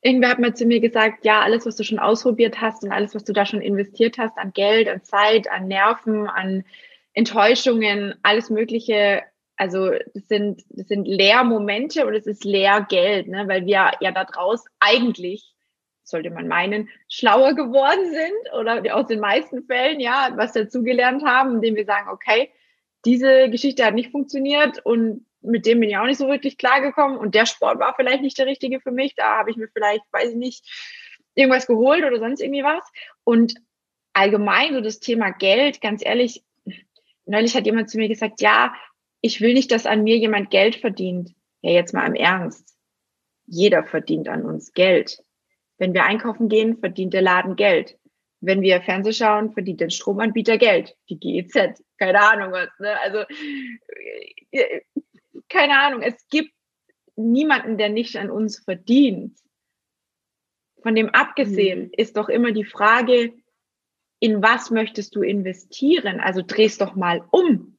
[0.00, 3.14] Irgendwer hat mal zu mir gesagt, ja, alles, was du schon ausprobiert hast und alles,
[3.14, 6.64] was du da schon investiert hast an Geld, an Zeit, an Nerven, an
[7.12, 9.22] Enttäuschungen, alles Mögliche,
[9.56, 13.46] also das sind, das sind Lehrmomente und es ist Lehrgeld, ne?
[13.46, 15.54] weil wir ja daraus eigentlich,
[16.02, 21.56] sollte man meinen, schlauer geworden sind oder aus den meisten Fällen, ja, was dazugelernt haben,
[21.56, 22.50] indem wir sagen, okay,
[23.04, 27.18] diese Geschichte hat nicht funktioniert und mit dem bin ich auch nicht so wirklich klargekommen
[27.18, 29.14] und der Sport war vielleicht nicht der richtige für mich.
[29.14, 30.64] Da habe ich mir vielleicht, weiß ich nicht,
[31.34, 32.84] irgendwas geholt oder sonst irgendwie was.
[33.24, 33.54] Und
[34.14, 36.42] allgemein so das Thema Geld, ganz ehrlich,
[37.26, 38.74] neulich hat jemand zu mir gesagt, ja,
[39.20, 41.34] ich will nicht, dass an mir jemand Geld verdient.
[41.62, 42.76] Ja, jetzt mal im Ernst.
[43.46, 45.18] Jeder verdient an uns Geld.
[45.78, 47.98] Wenn wir einkaufen gehen, verdient der Laden Geld.
[48.40, 50.94] Wenn wir Fernseh schauen, verdient der Stromanbieter Geld.
[51.08, 51.82] Die GEZ.
[51.98, 52.68] Keine Ahnung was.
[52.78, 52.98] Ne?
[53.00, 53.24] Also,
[54.50, 54.80] äh,
[55.48, 56.02] keine Ahnung.
[56.02, 56.52] Es gibt
[57.16, 59.38] niemanden, der nicht an uns verdient.
[60.82, 61.90] Von dem abgesehen mhm.
[61.96, 63.32] ist doch immer die Frage,
[64.20, 66.20] in was möchtest du investieren?
[66.20, 67.74] Also drehst doch mal um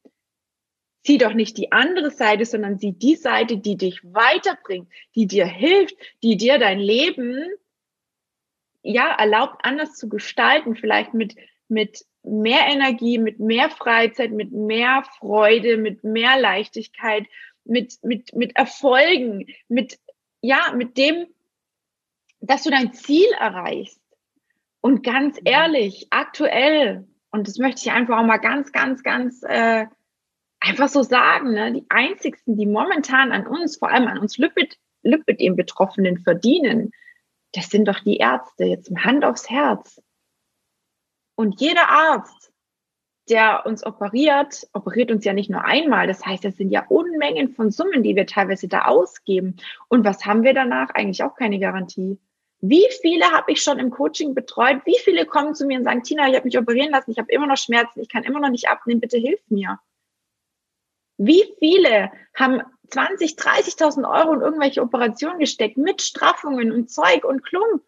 [1.06, 5.46] sieh doch nicht die andere Seite, sondern sieh die Seite, die dich weiterbringt, die dir
[5.46, 7.48] hilft, die dir dein Leben
[8.82, 11.36] ja erlaubt, anders zu gestalten, vielleicht mit,
[11.68, 17.26] mit mehr Energie, mit mehr Freizeit, mit mehr Freude, mit mehr Leichtigkeit,
[17.64, 19.98] mit, mit, mit Erfolgen, mit,
[20.40, 21.26] ja, mit dem,
[22.40, 24.00] dass du dein Ziel erreichst.
[24.80, 25.46] Und ganz mhm.
[25.46, 29.86] ehrlich, aktuell, und das möchte ich einfach auch mal ganz, ganz, ganz äh,
[30.60, 34.78] einfach so sagen, ne, die einzigsten, die momentan an uns, vor allem an uns Lipid,
[35.02, 36.92] Lipidem-Betroffenen verdienen,
[37.52, 40.02] das sind doch die Ärzte, jetzt Hand aufs Herz.
[41.36, 42.52] Und jeder Arzt,
[43.28, 46.06] der uns operiert, operiert uns ja nicht nur einmal.
[46.06, 49.56] Das heißt, es sind ja Unmengen von Summen, die wir teilweise da ausgeben.
[49.88, 50.90] Und was haben wir danach?
[50.90, 52.18] Eigentlich auch keine Garantie.
[52.60, 54.80] Wie viele habe ich schon im Coaching betreut?
[54.86, 57.30] Wie viele kommen zu mir und sagen, Tina, ich habe mich operieren lassen, ich habe
[57.30, 59.78] immer noch Schmerzen, ich kann immer noch nicht abnehmen, bitte hilf mir.
[61.18, 67.44] Wie viele haben 20, 30.000 Euro in irgendwelche Operationen gesteckt mit Straffungen und Zeug und
[67.44, 67.82] Klump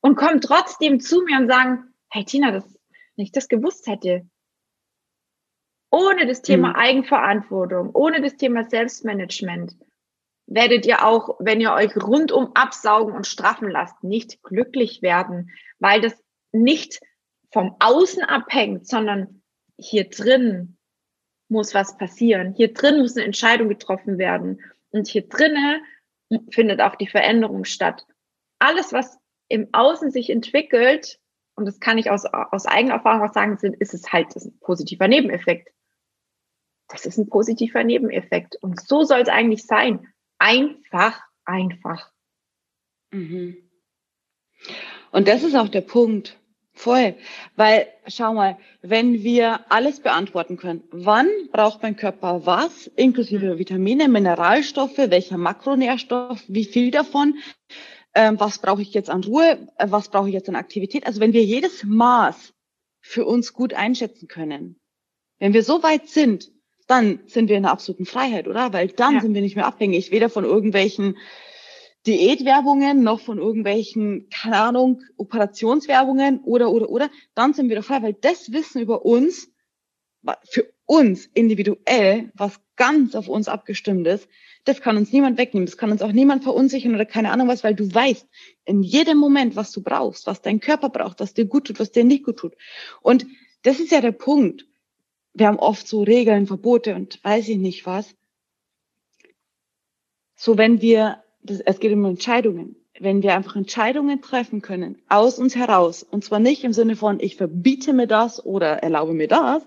[0.00, 2.64] und kommen trotzdem zu mir und sagen, hey Tina, das,
[3.16, 4.28] wenn ich das gewusst hätte,
[5.90, 6.76] ohne das Thema mhm.
[6.76, 9.76] Eigenverantwortung, ohne das Thema Selbstmanagement,
[10.46, 16.00] werdet ihr auch, wenn ihr euch rundum absaugen und straffen lasst, nicht glücklich werden, weil
[16.00, 16.14] das
[16.52, 17.00] nicht
[17.50, 19.42] vom Außen abhängt, sondern
[19.78, 20.76] hier drin
[21.48, 22.54] muss was passieren.
[22.54, 24.60] Hier drin muss eine Entscheidung getroffen werden.
[24.90, 25.82] Und hier drinnen
[26.50, 28.06] findet auch die Veränderung statt.
[28.58, 31.18] Alles, was im Außen sich entwickelt,
[31.54, 35.08] und das kann ich aus, aus eigener Erfahrung auch sagen, ist es halt ein positiver
[35.08, 35.70] Nebeneffekt.
[36.88, 38.56] Das ist ein positiver Nebeneffekt.
[38.62, 40.06] Und so soll es eigentlich sein.
[40.38, 42.10] Einfach, einfach.
[43.10, 43.56] Mhm.
[45.10, 46.38] Und das ist auch der Punkt.
[46.74, 47.16] Voll,
[47.54, 54.08] weil schau mal, wenn wir alles beantworten können, wann braucht mein Körper was, inklusive Vitamine,
[54.08, 57.34] Mineralstoffe, welcher Makronährstoff, wie viel davon,
[58.14, 61.06] ähm, was brauche ich jetzt an Ruhe, äh, was brauche ich jetzt an Aktivität.
[61.06, 62.52] Also wenn wir jedes Maß
[63.00, 64.80] für uns gut einschätzen können,
[65.38, 66.52] wenn wir so weit sind,
[66.86, 68.72] dann sind wir in der absoluten Freiheit, oder?
[68.72, 69.20] Weil dann ja.
[69.20, 71.16] sind wir nicht mehr abhängig, weder von irgendwelchen
[72.06, 78.02] Diätwerbungen, noch von irgendwelchen, keine Ahnung, Operationswerbungen oder, oder, oder, dann sind wir doch frei,
[78.02, 79.48] weil das Wissen über uns,
[80.50, 84.28] für uns individuell, was ganz auf uns abgestimmt ist,
[84.64, 87.64] das kann uns niemand wegnehmen, das kann uns auch niemand verunsichern oder keine Ahnung was,
[87.64, 88.26] weil du weißt
[88.64, 91.90] in jedem Moment, was du brauchst, was dein Körper braucht, was dir gut tut, was
[91.90, 92.54] dir nicht gut tut.
[93.00, 93.26] Und
[93.62, 94.66] das ist ja der Punkt.
[95.34, 98.14] Wir haben oft so Regeln, Verbote und weiß ich nicht was.
[100.36, 102.76] So, wenn wir das, es geht um Entscheidungen.
[103.00, 107.20] Wenn wir einfach Entscheidungen treffen können, aus uns heraus, und zwar nicht im Sinne von,
[107.20, 109.66] ich verbiete mir das oder erlaube mir das,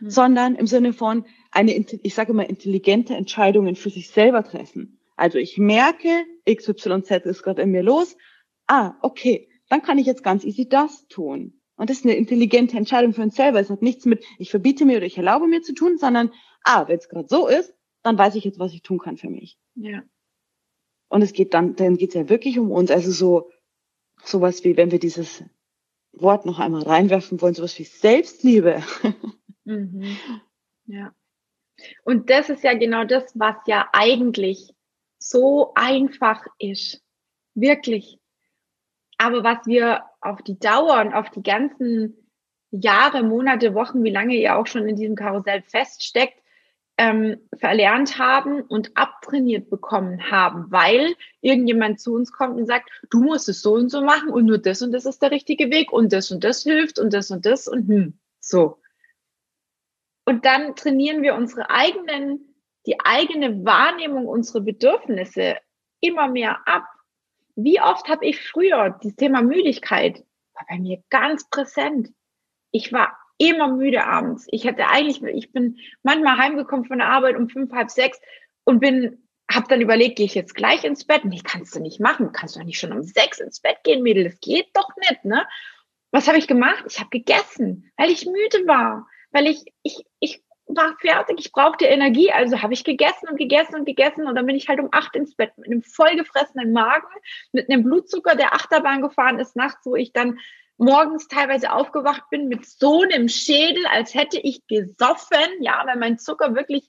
[0.00, 0.10] mhm.
[0.10, 4.98] sondern im Sinne von eine, ich sage immer, intelligente Entscheidungen für sich selber treffen.
[5.16, 8.16] Also ich merke, XYZ ist gerade in mir los.
[8.66, 11.60] Ah, okay, dann kann ich jetzt ganz easy das tun.
[11.76, 13.60] Und das ist eine intelligente Entscheidung für uns selber.
[13.60, 16.30] Es hat nichts mit, ich verbiete mir oder ich erlaube mir zu tun, sondern,
[16.62, 19.30] ah, wenn es gerade so ist, dann weiß ich jetzt, was ich tun kann für
[19.30, 19.58] mich.
[19.74, 20.02] Ja.
[21.08, 22.90] Und es geht dann, dann geht es ja wirklich um uns.
[22.90, 23.50] Also so,
[24.22, 25.44] sowas wie, wenn wir dieses
[26.12, 28.82] Wort noch einmal reinwerfen wollen, sowas wie Selbstliebe.
[29.66, 30.16] Mhm.
[30.86, 31.14] Ja.
[32.04, 34.74] Und das ist ja genau das, was ja eigentlich
[35.18, 37.02] so einfach ist.
[37.54, 38.18] Wirklich.
[39.18, 42.16] Aber was wir auf die Dauer und auf die ganzen
[42.70, 46.40] Jahre, Monate, Wochen, wie lange ihr auch schon in diesem Karussell feststeckt,
[47.00, 53.22] ähm, verlernt haben und abtrainiert bekommen haben, weil irgendjemand zu uns kommt und sagt, du
[53.22, 55.92] musst es so und so machen und nur das und das ist der richtige Weg
[55.92, 58.79] und das und das hilft und das und das und hm, so.
[60.30, 62.54] Und dann trainieren wir unsere eigenen,
[62.86, 65.56] die eigene Wahrnehmung, unsere Bedürfnisse
[66.00, 66.84] immer mehr ab.
[67.56, 72.10] Wie oft habe ich früher, das Thema Müdigkeit war bei mir ganz präsent.
[72.70, 74.46] Ich war immer müde abends.
[74.52, 78.20] Ich hätte eigentlich, ich bin manchmal heimgekommen von der Arbeit um fünf, halb sechs
[78.62, 81.24] und bin, habe dann überlegt, gehe ich jetzt gleich ins Bett?
[81.24, 82.26] Nee, kannst du nicht machen.
[82.26, 84.22] Du kannst doch nicht schon um sechs ins Bett gehen, Mädel.
[84.22, 85.44] Das geht doch nicht, ne?
[86.12, 86.84] Was habe ich gemacht?
[86.88, 91.84] Ich habe gegessen, weil ich müde war, weil ich, ich, ich war fertig, ich brauchte
[91.84, 94.88] Energie, also habe ich gegessen und gegessen und gegessen und dann bin ich halt um
[94.92, 97.06] acht ins Bett mit einem vollgefressenen Magen,
[97.52, 100.38] mit einem Blutzucker, der Achterbahn gefahren ist nachts, wo ich dann
[100.80, 106.18] morgens teilweise aufgewacht bin mit so einem Schädel, als hätte ich gesoffen, ja, weil mein
[106.18, 106.88] Zucker wirklich,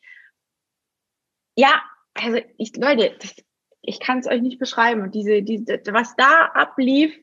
[1.56, 1.82] ja,
[2.14, 3.36] also ich, Leute, das,
[3.82, 5.02] ich kann es euch nicht beschreiben.
[5.02, 7.14] Und diese, diese, was da ablief,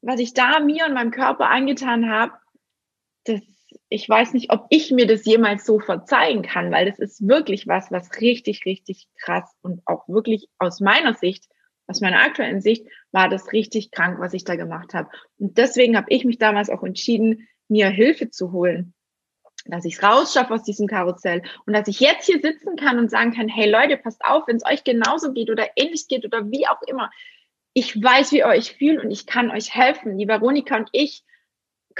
[0.00, 2.32] was ich da mir und meinem Körper angetan habe,
[3.24, 3.42] das,
[3.90, 7.66] ich weiß nicht, ob ich mir das jemals so verzeihen kann, weil das ist wirklich
[7.66, 11.44] was, was richtig, richtig krass und auch wirklich aus meiner Sicht
[11.90, 15.10] aus meiner aktuellen Sicht war das richtig krank, was ich da gemacht habe.
[15.38, 18.94] Und deswegen habe ich mich damals auch entschieden, mir Hilfe zu holen,
[19.66, 23.10] dass ich es rausschaffe aus diesem Karussell und dass ich jetzt hier sitzen kann und
[23.10, 26.48] sagen kann, hey Leute, passt auf, wenn es euch genauso geht oder ähnlich geht oder
[26.50, 27.10] wie auch immer.
[27.72, 30.16] Ich weiß, wie ihr euch fühlt und ich kann euch helfen.
[30.16, 31.24] Die Veronika und ich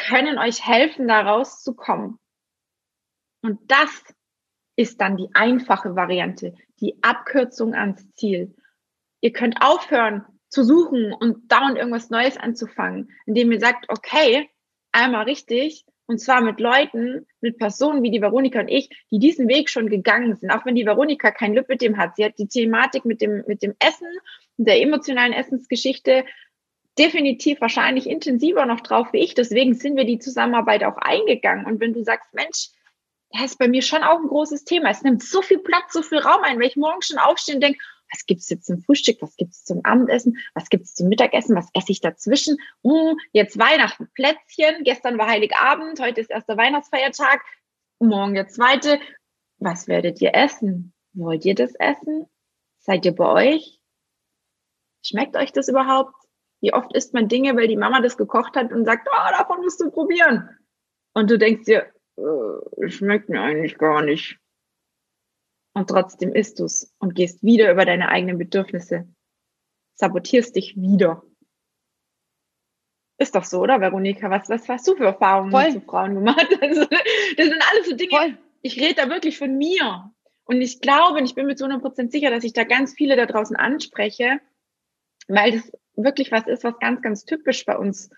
[0.09, 2.19] können euch helfen, da rauszukommen.
[3.43, 4.03] Und das
[4.77, 8.55] ist dann die einfache Variante, die Abkürzung ans Ziel.
[9.21, 14.49] Ihr könnt aufhören zu suchen und dauernd irgendwas Neues anzufangen, indem ihr sagt, okay,
[14.93, 19.47] einmal richtig, und zwar mit Leuten, mit Personen wie die Veronika und ich, die diesen
[19.47, 20.51] Weg schon gegangen sind.
[20.51, 22.17] Auch wenn die Veronika kein Glück mit dem hat.
[22.17, 24.09] Sie hat die Thematik mit dem, mit dem Essen
[24.57, 26.25] der emotionalen Essensgeschichte
[27.01, 29.35] definitiv wahrscheinlich intensiver noch drauf wie ich.
[29.35, 31.65] Deswegen sind wir die Zusammenarbeit auch eingegangen.
[31.65, 32.69] Und wenn du sagst, Mensch,
[33.31, 34.91] das ist bei mir schon auch ein großes Thema.
[34.91, 37.63] Es nimmt so viel Platz, so viel Raum ein, weil ich morgen schon aufstehe und
[37.63, 37.79] denke,
[38.13, 41.93] was gibt's jetzt zum Frühstück, was gibt's zum Abendessen, was gibt's zum Mittagessen, was esse
[41.93, 42.59] ich dazwischen?
[42.83, 47.41] Uh, jetzt Weihnachten, Plätzchen, gestern war Heiligabend, heute ist erster Weihnachtsfeiertag,
[48.01, 48.99] morgen der zweite.
[49.59, 50.93] Was werdet ihr essen?
[51.13, 52.27] Wollt ihr das essen?
[52.81, 53.81] Seid ihr bei euch?
[55.03, 56.20] Schmeckt euch das überhaupt?
[56.61, 59.63] Wie oft isst man Dinge, weil die Mama das gekocht hat und sagt, oh, davon
[59.63, 60.49] musst du probieren.
[61.15, 64.39] Und du denkst dir, äh, schmeckt mir eigentlich gar nicht
[65.73, 69.09] und trotzdem isst du es und gehst wieder über deine eigenen Bedürfnisse.
[69.95, 71.23] Sabotierst dich wieder.
[73.19, 74.31] Ist doch so, oder Veronika?
[74.31, 75.73] Was, was hast du für Erfahrungen Voll.
[75.73, 76.49] zu Frauen gemacht?
[76.61, 76.87] Also,
[77.37, 78.11] das sind alles so Dinge.
[78.11, 78.39] Voll.
[78.63, 80.13] Ich rede da wirklich von mir.
[80.45, 83.17] Und ich glaube, und ich bin mir zu 100% sicher, dass ich da ganz viele
[83.17, 84.41] da draußen anspreche,
[85.29, 88.11] weil das wirklich was ist, was ganz, ganz typisch bei uns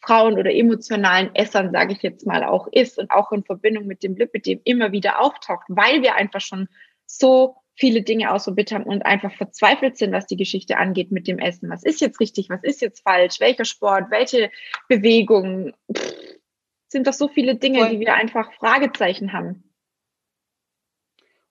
[0.00, 4.02] Frauen oder emotionalen Essern, sage ich jetzt mal, auch ist und auch in Verbindung mit
[4.02, 6.68] dem Lipidem immer wieder auftaucht, weil wir einfach schon
[7.06, 11.38] so viele Dinge ausprobiert haben und einfach verzweifelt sind, was die Geschichte angeht mit dem
[11.38, 11.70] Essen.
[11.70, 14.50] Was ist jetzt richtig, was ist jetzt falsch, welcher Sport, welche
[14.88, 15.74] Bewegungen.
[16.88, 17.90] sind doch so viele Dinge, Voll.
[17.90, 19.62] die wir einfach Fragezeichen haben.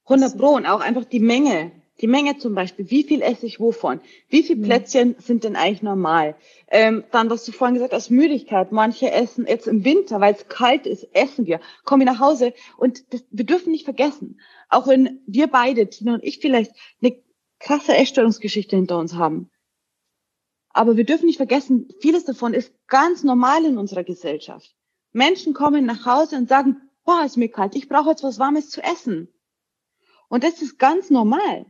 [0.05, 1.71] 100 Pro und auch einfach die Menge.
[1.99, 4.01] Die Menge zum Beispiel, wie viel esse ich wovon?
[4.29, 4.63] Wie viel mhm.
[4.63, 6.35] Plätzchen sind denn eigentlich normal?
[6.67, 8.71] Ähm, dann, was du vorhin gesagt hast, Müdigkeit.
[8.71, 11.59] Manche essen jetzt im Winter, weil es kalt ist, essen wir.
[11.85, 16.13] Kommen wir nach Hause und das, wir dürfen nicht vergessen, auch wenn wir beide, Tina
[16.13, 17.17] und ich vielleicht, eine
[17.59, 19.49] krasse Essstörungsgeschichte hinter uns haben.
[20.69, 24.75] Aber wir dürfen nicht vergessen, vieles davon ist ganz normal in unserer Gesellschaft.
[25.11, 28.69] Menschen kommen nach Hause und sagen, boah, ist mir kalt, ich brauche jetzt was Warmes
[28.69, 29.33] zu essen.
[30.29, 31.65] Und das ist ganz normal.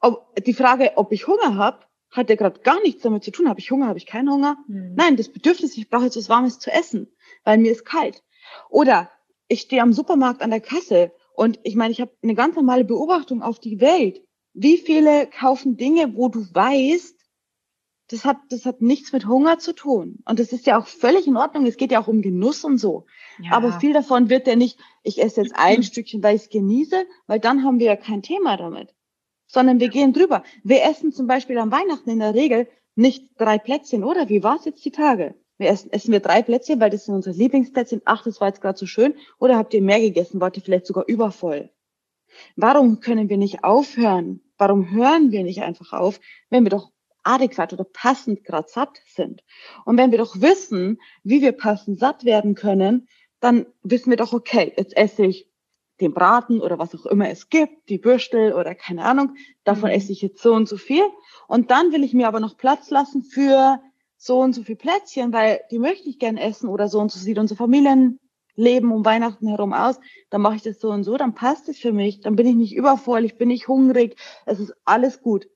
[0.00, 1.80] Ob, die Frage, ob ich Hunger habe,
[2.10, 3.48] hat ja gerade gar nichts damit zu tun.
[3.48, 4.56] Habe ich Hunger, habe ich keinen Hunger?
[4.66, 4.94] Hm.
[4.94, 7.08] Nein, das Bedürfnis, ich brauche jetzt was Warmes zu essen,
[7.44, 8.22] weil mir ist kalt.
[8.70, 9.10] Oder
[9.48, 12.84] ich stehe am Supermarkt an der Kasse und ich meine, ich habe eine ganz normale
[12.84, 14.22] Beobachtung auf die Welt.
[14.54, 17.16] Wie viele kaufen Dinge, wo du weißt,
[18.08, 20.20] Das hat, das hat nichts mit Hunger zu tun.
[20.24, 21.66] Und das ist ja auch völlig in Ordnung.
[21.66, 23.06] Es geht ja auch um Genuss und so.
[23.40, 23.52] Ja.
[23.52, 27.04] Aber viel davon wird ja nicht, ich esse jetzt ein Stückchen, weil ich es genieße,
[27.26, 28.94] weil dann haben wir ja kein Thema damit.
[29.46, 30.42] Sondern wir gehen drüber.
[30.64, 34.28] Wir essen zum Beispiel am Weihnachten in der Regel nicht drei Plätzchen, oder?
[34.28, 35.34] Wie war es jetzt die Tage?
[35.58, 38.02] Wir essen, essen wir drei Plätzchen, weil das sind unsere Lieblingsplätzchen.
[38.04, 39.14] Ach, das war jetzt gerade so schön.
[39.38, 40.40] Oder habt ihr mehr gegessen?
[40.40, 41.70] Wart ihr vielleicht sogar übervoll?
[42.56, 44.40] Warum können wir nicht aufhören?
[44.58, 46.90] Warum hören wir nicht einfach auf, wenn wir doch
[47.22, 49.42] adäquat oder passend gerade satt sind?
[49.84, 53.08] Und wenn wir doch wissen, wie wir passend satt werden können,
[53.40, 55.48] dann wissen wir doch, okay, jetzt esse ich
[56.00, 59.96] den Braten oder was auch immer es gibt, die Würstel oder keine Ahnung, davon mhm.
[59.96, 61.02] esse ich jetzt so und so viel.
[61.48, 63.80] Und dann will ich mir aber noch Platz lassen für
[64.16, 67.18] so und so viel Plätzchen, weil die möchte ich gern essen oder so und so
[67.18, 71.34] sieht unser Familienleben um Weihnachten herum aus, dann mache ich das so und so, dann
[71.34, 74.74] passt es für mich, dann bin ich nicht übervoll, ich bin nicht hungrig, es ist
[74.84, 75.48] alles gut.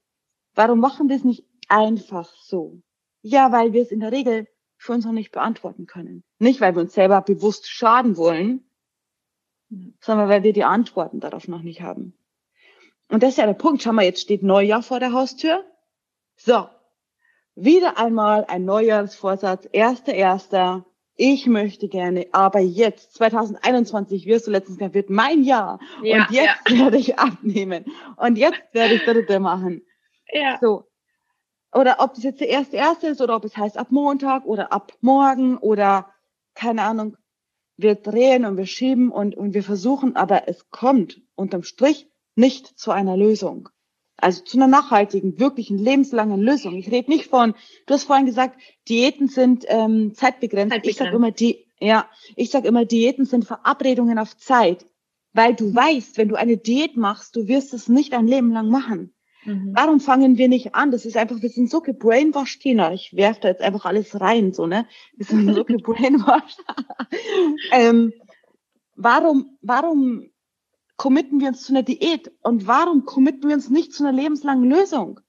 [0.54, 2.80] Warum machen wir es nicht einfach so?
[3.22, 6.22] Ja, weil wir es in der Regel für uns noch nicht beantworten können.
[6.38, 8.64] Nicht, weil wir uns selber bewusst schaden wollen,
[10.00, 12.14] sondern weil wir die Antworten darauf noch nicht haben.
[13.08, 13.82] Und das ist ja der Punkt.
[13.82, 15.64] Schau mal, jetzt steht Neujahr vor der Haustür.
[16.36, 16.68] So,
[17.54, 20.86] wieder einmal ein Neujahrsvorsatz, erster, erster.
[21.16, 25.78] Ich möchte gerne, aber jetzt, 2021, wirst du letztens gesagt, wird mein Jahr.
[26.02, 26.78] Ja, und jetzt ja.
[26.78, 27.84] werde ich abnehmen.
[28.16, 29.82] Und jetzt werde ich dritte machen.
[30.32, 30.58] Ja.
[30.60, 30.84] So.
[31.72, 34.72] Oder ob das jetzt der erste, erste ist oder ob es heißt ab Montag oder
[34.72, 36.10] ab morgen oder
[36.54, 37.16] keine Ahnung.
[37.80, 42.78] Wir drehen und wir schieben und, und wir versuchen, aber es kommt unterm Strich nicht
[42.78, 43.68] zu einer Lösung.
[44.16, 46.74] Also zu einer nachhaltigen, wirklichen, lebenslangen Lösung.
[46.74, 47.54] Ich rede nicht von,
[47.86, 50.74] du hast vorhin gesagt, Diäten sind ähm, zeitbegrenzt.
[50.74, 50.86] zeitbegrenzt.
[50.86, 54.84] Ich sage immer, die, ja, ich sag immer, Diäten sind Verabredungen auf Zeit.
[55.32, 58.68] Weil du weißt, wenn du eine Diät machst, du wirst es nicht ein Leben lang
[58.68, 59.14] machen.
[59.44, 59.72] Mhm.
[59.74, 60.90] Warum fangen wir nicht an?
[60.90, 62.92] Das ist einfach, wir sind so gebrainwashed, Tina.
[62.92, 64.86] Ich werfe da jetzt einfach alles rein, so, ne?
[65.16, 66.62] Wir sind so gebrainwashed.
[67.72, 68.12] ähm,
[68.96, 70.30] warum, warum
[70.96, 74.68] committen wir uns zu einer Diät und warum committen wir uns nicht zu einer lebenslangen
[74.68, 75.20] Lösung?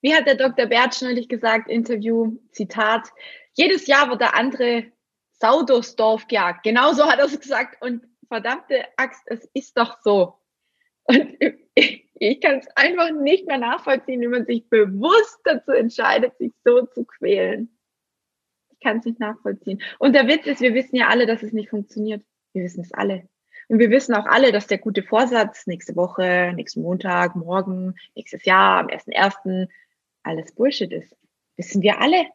[0.00, 0.66] Wie hat der Dr.
[0.66, 3.08] Bertsch neulich gesagt, Interview, Zitat,
[3.54, 4.92] jedes Jahr wird der andere
[5.32, 6.62] Sau durchs Dorf gejagt.
[6.62, 10.34] Genauso hat er es gesagt und verdammte Axt, es ist doch so.
[11.04, 11.36] Und
[12.18, 16.86] ich, kann es einfach nicht mehr nachvollziehen, wie man sich bewusst dazu entscheidet, sich so
[16.86, 17.76] zu quälen.
[18.70, 19.82] Ich kann es nicht nachvollziehen.
[19.98, 22.22] Und der Witz ist, wir wissen ja alle, dass es nicht funktioniert.
[22.52, 23.28] Wir wissen es alle.
[23.68, 28.44] Und wir wissen auch alle, dass der gute Vorsatz nächste Woche, nächsten Montag, morgen, nächstes
[28.44, 29.68] Jahr, am 1.1.
[30.22, 31.16] alles Bullshit ist.
[31.56, 32.26] Wissen wir alle.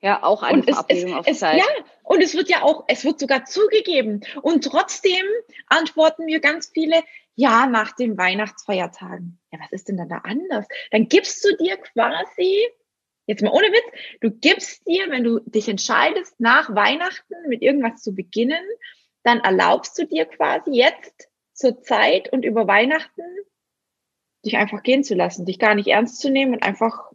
[0.00, 1.58] Ja, auch eine und Verabredung es, auf es, Zeit.
[1.58, 1.64] Ja,
[2.02, 4.20] und es wird ja auch, es wird sogar zugegeben.
[4.42, 5.24] Und trotzdem
[5.66, 7.02] antworten wir ganz viele,
[7.36, 9.38] ja, nach den Weihnachtsfeiertagen.
[9.52, 10.66] Ja, was ist denn dann da anders?
[10.90, 12.66] Dann gibst du dir quasi,
[13.26, 18.02] jetzt mal ohne Witz, du gibst dir, wenn du dich entscheidest, nach Weihnachten mit irgendwas
[18.02, 18.64] zu beginnen,
[19.22, 23.22] dann erlaubst du dir quasi jetzt zur Zeit und über Weihnachten
[24.44, 27.12] dich einfach gehen zu lassen, dich gar nicht ernst zu nehmen und einfach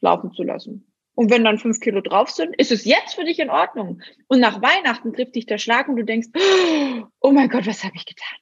[0.00, 0.90] laufen zu lassen.
[1.14, 4.00] Und wenn dann fünf Kilo drauf sind, ist es jetzt für dich in Ordnung.
[4.28, 6.28] Und nach Weihnachten trifft dich der Schlag und du denkst,
[7.20, 8.38] oh mein Gott, was habe ich getan?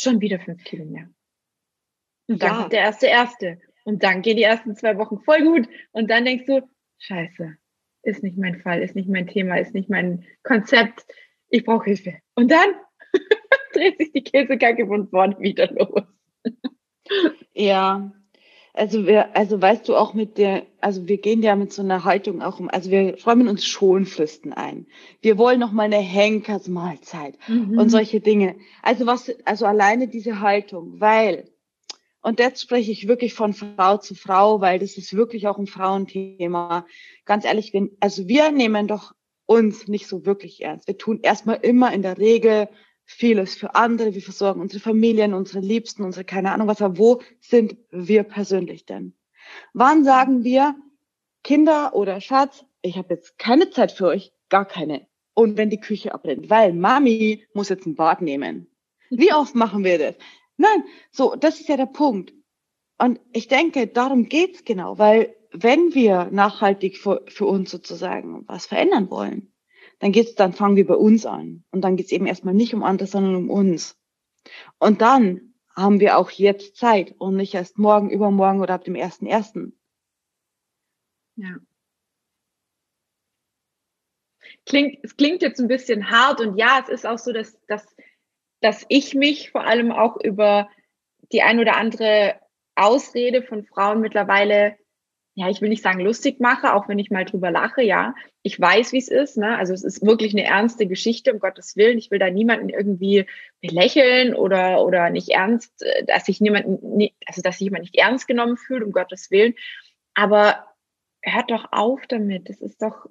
[0.00, 1.10] Schon wieder fünf Kilo mehr.
[2.26, 2.58] Und dann ja.
[2.58, 3.60] kommt der erste erste.
[3.84, 5.68] Und dann gehen die ersten zwei Wochen voll gut.
[5.92, 6.62] Und dann denkst du,
[6.98, 7.56] scheiße,
[8.02, 11.04] ist nicht mein Fall, ist nicht mein Thema, ist nicht mein Konzept,
[11.48, 12.18] ich brauche Hilfe.
[12.34, 12.68] Und dann
[13.74, 16.04] dreht sich die Käsekacke von vorne wieder los.
[17.52, 18.10] ja,
[18.80, 22.04] also wir, also weißt du auch mit der, also wir gehen ja mit so einer
[22.04, 24.86] Haltung auch um, also wir räumen uns Schonfristen ein.
[25.20, 27.78] Wir wollen noch mal eine Henkersmahlzeit mhm.
[27.78, 28.56] und solche Dinge.
[28.82, 31.50] Also was, also alleine diese Haltung, weil,
[32.22, 35.66] und jetzt spreche ich wirklich von Frau zu Frau, weil das ist wirklich auch ein
[35.66, 36.86] Frauenthema.
[37.26, 39.12] Ganz ehrlich, wenn, also wir nehmen doch
[39.44, 40.86] uns nicht so wirklich ernst.
[40.86, 42.68] Wir tun erstmal immer in der Regel
[43.10, 44.14] vieles für andere.
[44.14, 46.80] Wir versorgen unsere Familien, unsere Liebsten, unsere keine Ahnung was.
[46.80, 49.14] Aber wo sind wir persönlich denn?
[49.72, 50.76] Wann sagen wir,
[51.42, 55.06] Kinder oder Schatz, ich habe jetzt keine Zeit für euch, gar keine.
[55.34, 58.68] Und wenn die Küche abbrennt, weil Mami muss jetzt ein Bad nehmen.
[59.10, 60.14] Wie oft machen wir das?
[60.56, 62.32] Nein, so, das ist ja der Punkt.
[62.98, 68.66] Und ich denke, darum geht's genau, weil wenn wir nachhaltig für, für uns sozusagen was
[68.66, 69.52] verändern wollen,
[70.00, 71.64] dann geht's, dann fangen wir bei uns an.
[71.70, 73.96] Und dann geht's eben erstmal nicht um andere, sondern um uns.
[74.78, 78.94] Und dann haben wir auch jetzt Zeit und nicht erst morgen, übermorgen oder ab dem
[78.94, 79.78] ersten ersten.
[81.36, 81.56] Ja.
[84.66, 87.94] Klingt, es klingt jetzt ein bisschen hart und ja, es ist auch so, dass, dass,
[88.60, 90.68] dass ich mich vor allem auch über
[91.32, 92.40] die ein oder andere
[92.74, 94.76] Ausrede von Frauen mittlerweile,
[95.40, 98.14] ja, ich will nicht sagen lustig mache, auch wenn ich mal drüber lache, ja.
[98.42, 99.56] Ich weiß, wie es ist, ne?
[99.56, 101.96] Also es ist wirklich eine ernste Geschichte, um Gottes Willen.
[101.96, 103.24] Ich will da niemanden irgendwie
[103.62, 106.66] belächeln oder, oder nicht ernst, äh, dass sich niemand,
[107.24, 109.54] also dass sich jemand nicht ernst genommen fühlt, um Gottes Willen.
[110.12, 110.66] Aber
[111.22, 112.50] hört doch auf damit.
[112.50, 113.06] Das ist doch,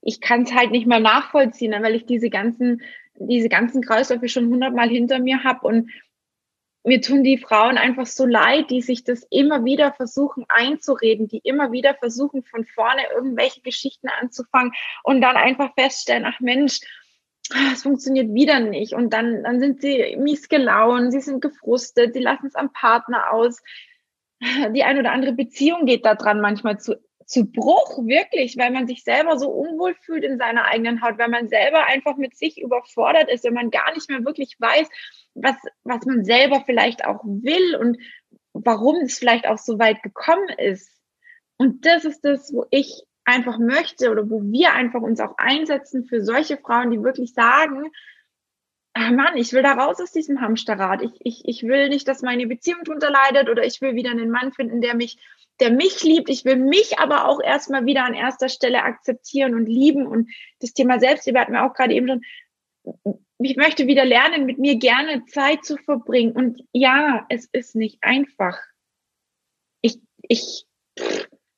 [0.00, 2.82] ich kann es halt nicht mal nachvollziehen, ne, weil ich diese ganzen,
[3.14, 5.90] diese ganzen Kreisläufe schon hundertmal hinter mir habe und
[6.84, 11.38] mir tun die Frauen einfach so leid, die sich das immer wieder versuchen einzureden, die
[11.38, 14.72] immer wieder versuchen, von vorne irgendwelche Geschichten anzufangen
[15.02, 16.80] und dann einfach feststellen, ach Mensch,
[17.72, 18.92] es funktioniert wieder nicht.
[18.92, 23.32] Und dann, dann sind sie mies gelaunt, sie sind gefrustet, sie lassen es am Partner
[23.32, 23.62] aus.
[24.74, 28.86] Die ein oder andere Beziehung geht da dran manchmal zu, zu Bruch, wirklich, weil man
[28.86, 32.60] sich selber so unwohl fühlt in seiner eigenen Haut, weil man selber einfach mit sich
[32.60, 34.88] überfordert ist, wenn man gar nicht mehr wirklich weiß,
[35.34, 37.98] was, was man selber vielleicht auch will und
[38.52, 40.90] warum es vielleicht auch so weit gekommen ist.
[41.56, 46.04] Und das ist das, wo ich einfach möchte oder wo wir einfach uns auch einsetzen
[46.04, 47.90] für solche Frauen, die wirklich sagen,
[48.92, 51.02] ah Mann, ich will da raus aus diesem Hamsterrad.
[51.02, 54.30] Ich, ich, ich will nicht, dass meine Beziehung drunter leidet oder ich will wieder einen
[54.30, 55.18] Mann finden, der mich,
[55.58, 56.28] der mich liebt.
[56.28, 60.06] Ich will mich aber auch erstmal wieder an erster Stelle akzeptieren und lieben.
[60.06, 60.30] Und
[60.60, 62.22] das Thema Selbstliebe hatten wir auch gerade eben schon
[63.38, 66.32] ich möchte wieder lernen, mit mir gerne Zeit zu verbringen.
[66.32, 68.58] Und ja, es ist nicht einfach.
[69.80, 70.66] Ich, ich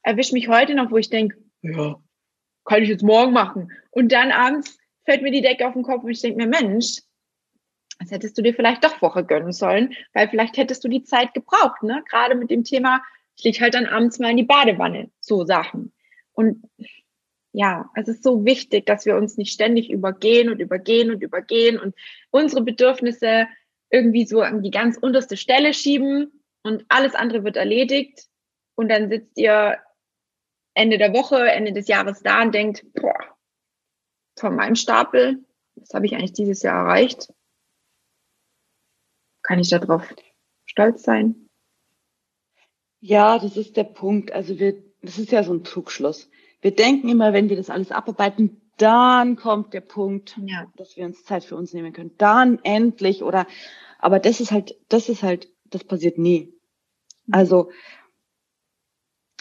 [0.03, 1.97] erwische mich heute noch, wo ich denke, ja,
[2.65, 3.71] kann ich jetzt morgen machen.
[3.91, 7.03] Und dann abends fällt mir die Decke auf den Kopf und ich denke mir, Mensch,
[7.99, 11.33] das hättest du dir vielleicht doch Woche gönnen sollen, weil vielleicht hättest du die Zeit
[11.33, 12.03] gebraucht, ne?
[12.11, 13.03] Gerade mit dem Thema,
[13.37, 15.93] ich liege halt dann abends mal in die Badewanne, so Sachen.
[16.33, 16.69] Und
[17.57, 21.79] ja, es ist so wichtig, dass wir uns nicht ständig übergehen und übergehen und übergehen
[21.81, 21.95] und
[22.31, 23.47] unsere Bedürfnisse
[23.89, 28.27] irgendwie so an die ganz unterste Stelle schieben und alles andere wird erledigt.
[28.75, 29.79] Und dann sitzt ihr
[30.75, 33.17] Ende der Woche, Ende des Jahres da und denkt, boah,
[34.39, 35.43] von meinem Stapel,
[35.77, 37.33] was habe ich eigentlich dieses Jahr erreicht?
[39.43, 40.15] Kann ich darauf
[40.67, 41.49] stolz sein?
[43.01, 44.31] Ja, das ist der Punkt.
[44.33, 46.29] Also wir, das ist ja so ein Trugschluss.
[46.67, 50.67] Wir denken immer, wenn wir das alles abarbeiten, dann kommt der Punkt, ja.
[50.75, 52.17] dass wir uns Zeit für uns nehmen können.
[52.19, 53.47] Dann endlich oder,
[54.01, 56.53] aber das ist halt, das ist halt, das passiert nie.
[57.27, 57.35] Mhm.
[57.35, 57.71] Also,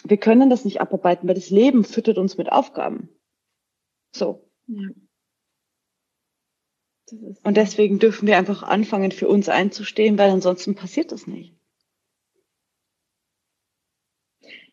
[0.04, 3.08] wir können das nicht abarbeiten, weil das Leben füttert uns mit Aufgaben.
[4.12, 4.48] So.
[4.68, 4.90] Ja.
[7.42, 11.56] Und deswegen dürfen wir einfach anfangen, für uns einzustehen, weil ansonsten passiert das nicht.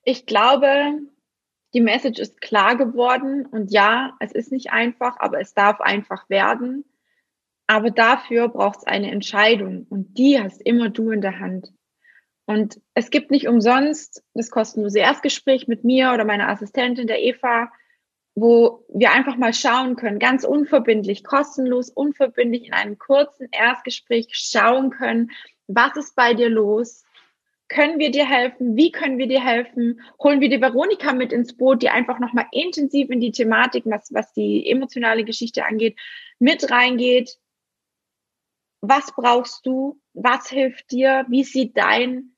[0.03, 0.99] Ich glaube,
[1.73, 6.29] die Message ist klar geworden und ja, es ist nicht einfach, aber es darf einfach
[6.29, 6.85] werden.
[7.65, 11.73] Aber dafür braucht es eine Entscheidung und die hast immer du in der Hand.
[12.45, 17.71] Und es gibt nicht umsonst das kostenlose Erstgespräch mit mir oder meiner Assistentin, der Eva,
[18.35, 24.89] wo wir einfach mal schauen können, ganz unverbindlich, kostenlos, unverbindlich in einem kurzen Erstgespräch schauen
[24.89, 25.31] können,
[25.67, 27.02] was ist bei dir los?
[27.73, 28.75] Können wir dir helfen?
[28.75, 29.99] Wie können wir dir helfen?
[30.21, 34.13] Holen wir die Veronika mit ins Boot, die einfach nochmal intensiv in die Thematik, was,
[34.13, 35.99] was die emotionale Geschichte angeht,
[36.37, 37.39] mit reingeht.
[38.81, 39.99] Was brauchst du?
[40.13, 41.25] Was hilft dir?
[41.29, 42.35] Wie sieht dein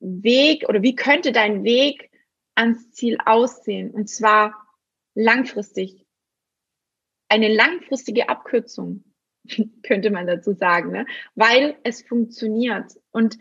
[0.00, 2.10] Weg oder wie könnte dein Weg
[2.54, 3.90] ans Ziel aussehen?
[3.90, 4.54] Und zwar
[5.14, 6.04] langfristig.
[7.30, 9.04] Eine langfristige Abkürzung,
[9.82, 11.06] könnte man dazu sagen, ne?
[11.34, 12.92] weil es funktioniert.
[13.12, 13.38] Und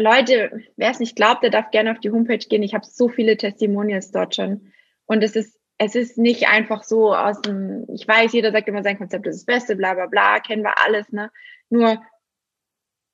[0.00, 2.62] Leute, wer es nicht glaubt, der darf gerne auf die Homepage gehen.
[2.62, 4.72] Ich habe so viele Testimonials dort schon.
[5.06, 8.82] Und es ist, es ist nicht einfach so aus dem, ich weiß, jeder sagt immer,
[8.82, 11.30] sein Konzept ist das Beste, bla bla bla, kennen wir alles, ne?
[11.68, 12.00] Nur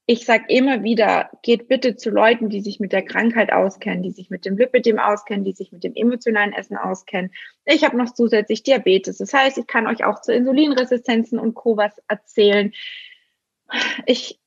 [0.09, 4.13] ich sage immer wieder, geht bitte zu Leuten, die sich mit der Krankheit auskennen, die
[4.13, 7.33] sich mit dem Lipidem auskennen, die sich mit dem emotionalen Essen auskennen.
[7.65, 9.19] Ich habe noch zusätzlich Diabetes.
[9.19, 11.77] Das heißt, ich kann euch auch zu Insulinresistenzen und Co.
[11.77, 12.73] was erzählen.
[14.07, 14.39] Ich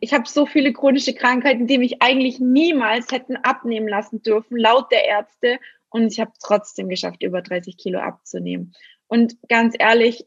[0.00, 4.90] ich habe so viele chronische Krankheiten, die mich eigentlich niemals hätten abnehmen lassen dürfen, laut
[4.92, 5.58] der Ärzte.
[5.88, 8.74] Und ich habe trotzdem geschafft, über 30 Kilo abzunehmen.
[9.06, 10.26] Und ganz ehrlich,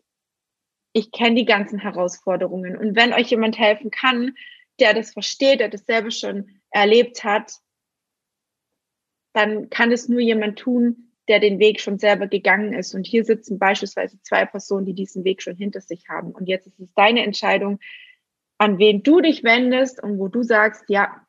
[0.94, 2.78] ich kenne die ganzen Herausforderungen.
[2.78, 4.34] Und wenn euch jemand helfen kann,
[4.80, 7.54] der das versteht, der das selber schon erlebt hat,
[9.34, 12.96] dann kann es nur jemand tun, der den Weg schon selber gegangen ist.
[12.96, 16.32] Und hier sitzen beispielsweise zwei Personen, die diesen Weg schon hinter sich haben.
[16.32, 17.80] Und jetzt ist es deine Entscheidung,
[18.58, 21.26] an wen du dich wendest und wo du sagst, ja,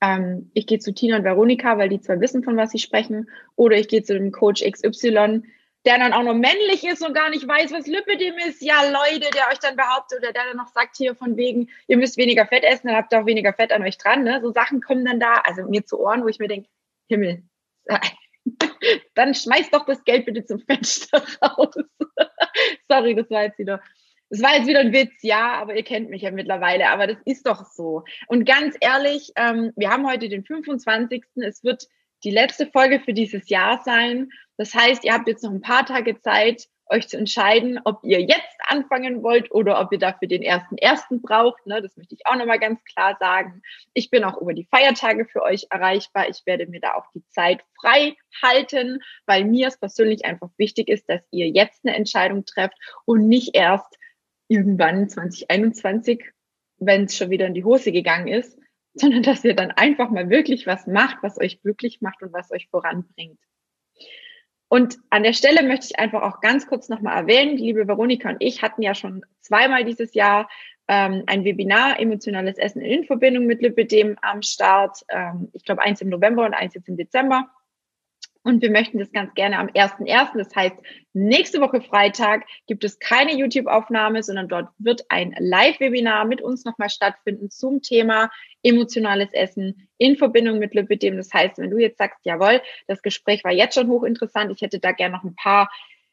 [0.00, 3.30] ähm, ich gehe zu Tina und Veronika, weil die zwar wissen, von was sie sprechen,
[3.56, 5.42] oder ich gehe zu dem Coach XY,
[5.84, 8.62] der dann auch noch männlich ist und gar nicht weiß, was Lipidem ist.
[8.62, 11.96] Ja, Leute, der euch dann behauptet oder der dann noch sagt hier von wegen, ihr
[11.96, 14.22] müsst weniger Fett essen, dann habt ihr auch weniger Fett an euch dran.
[14.22, 14.40] Ne?
[14.42, 16.68] So Sachen kommen dann da, also mir zu Ohren, wo ich mir denke,
[17.08, 17.42] Himmel,
[19.14, 21.74] dann schmeißt doch das Geld bitte zum Fenster raus.
[22.88, 23.82] Sorry, das war jetzt wieder
[24.32, 27.18] das war jetzt wieder ein Witz, ja, aber ihr kennt mich ja mittlerweile, aber das
[27.26, 28.02] ist doch so.
[28.28, 31.22] Und ganz ehrlich, ähm, wir haben heute den 25.
[31.36, 31.86] Es wird
[32.24, 34.30] die letzte Folge für dieses Jahr sein.
[34.56, 38.22] Das heißt, ihr habt jetzt noch ein paar Tage Zeit, euch zu entscheiden, ob ihr
[38.22, 41.66] jetzt anfangen wollt oder ob ihr dafür den ersten ersten braucht.
[41.66, 43.60] Ne, das möchte ich auch nochmal ganz klar sagen.
[43.92, 46.30] Ich bin auch über die Feiertage für euch erreichbar.
[46.30, 50.88] Ich werde mir da auch die Zeit frei halten, weil mir es persönlich einfach wichtig
[50.88, 53.98] ist, dass ihr jetzt eine Entscheidung trefft und nicht erst
[54.52, 56.24] irgendwann 2021,
[56.78, 58.58] wenn es schon wieder in die Hose gegangen ist,
[58.94, 62.50] sondern dass ihr dann einfach mal wirklich was macht, was euch glücklich macht und was
[62.50, 63.38] euch voranbringt.
[64.68, 68.38] Und an der Stelle möchte ich einfach auch ganz kurz nochmal erwähnen, liebe Veronika und
[68.40, 70.48] ich hatten ja schon zweimal dieses Jahr
[70.88, 74.98] ähm, ein Webinar Emotionales Essen in Verbindung mit Lipidem am Start.
[75.08, 77.50] Ähm, ich glaube, eins im November und eins jetzt im Dezember.
[78.44, 80.74] Und wir möchten das ganz gerne am 1.1., das heißt,
[81.12, 86.90] nächste Woche Freitag gibt es keine YouTube-Aufnahme, sondern dort wird ein Live-Webinar mit uns nochmal
[86.90, 88.30] stattfinden zum Thema
[88.64, 91.16] emotionales Essen in Verbindung mit Lipidem.
[91.16, 94.80] Das heißt, wenn du jetzt sagst, jawohl, das Gespräch war jetzt schon hochinteressant, ich hätte
[94.80, 95.70] da gerne noch ein paar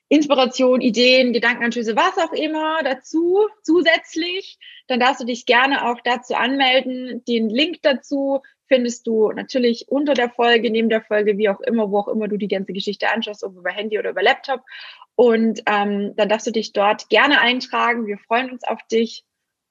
[0.09, 4.57] Inspiration, Ideen, Gedankenanstöße, was auch immer dazu zusätzlich,
[4.87, 7.23] dann darfst du dich gerne auch dazu anmelden.
[7.25, 11.91] Den Link dazu findest du natürlich unter der Folge, neben der Folge, wie auch immer,
[11.91, 14.61] wo auch immer du die ganze Geschichte anschaust, ob über Handy oder über Laptop.
[15.15, 18.07] Und ähm, dann darfst du dich dort gerne eintragen.
[18.07, 19.25] Wir freuen uns auf dich.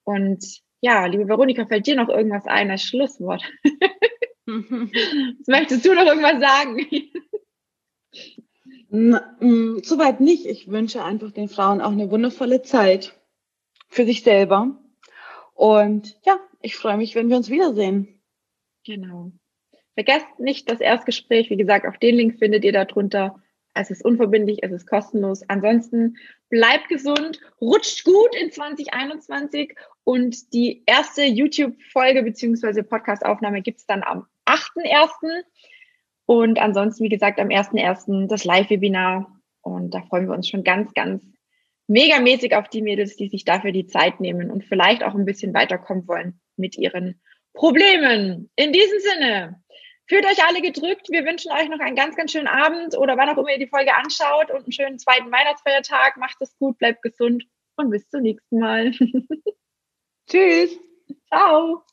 [0.04, 0.44] Und
[0.82, 3.42] ja, liebe Veronika, fällt dir noch irgendwas ein als Schlusswort?
[4.46, 6.86] Möchtest du noch irgendwas sagen?
[9.82, 10.46] Soweit nicht.
[10.46, 13.18] Ich wünsche einfach den Frauen auch eine wundervolle Zeit
[13.88, 14.76] für sich selber.
[15.54, 18.17] Und ja, ich freue mich, wenn wir uns wiedersehen.
[18.88, 19.32] Genau.
[19.92, 21.50] Vergesst nicht das Erstgespräch.
[21.50, 23.38] Wie gesagt, auf den Link findet ihr da drunter.
[23.74, 25.42] Es ist unverbindlich, es ist kostenlos.
[25.46, 26.16] Ansonsten
[26.48, 34.02] bleibt gesund, rutscht gut in 2021 und die erste YouTube-Folge beziehungsweise Podcast-Aufnahme gibt es dann
[34.02, 35.42] am 8.1.
[36.24, 38.26] Und ansonsten, wie gesagt, am 1.1.
[38.26, 39.38] das Live-Webinar.
[39.60, 41.22] Und da freuen wir uns schon ganz, ganz
[41.88, 45.52] megamäßig auf die Mädels, die sich dafür die Zeit nehmen und vielleicht auch ein bisschen
[45.52, 47.20] weiterkommen wollen mit ihren
[47.54, 48.50] Problemen.
[48.56, 49.62] In diesem Sinne,
[50.08, 51.08] fühlt euch alle gedrückt.
[51.10, 53.68] Wir wünschen euch noch einen ganz, ganz schönen Abend oder wann auch immer ihr die
[53.68, 56.16] Folge anschaut und einen schönen zweiten Weihnachtsfeiertag.
[56.16, 57.44] Macht es gut, bleibt gesund
[57.76, 58.92] und bis zum nächsten Mal.
[60.30, 60.78] Tschüss.
[61.28, 61.84] Ciao.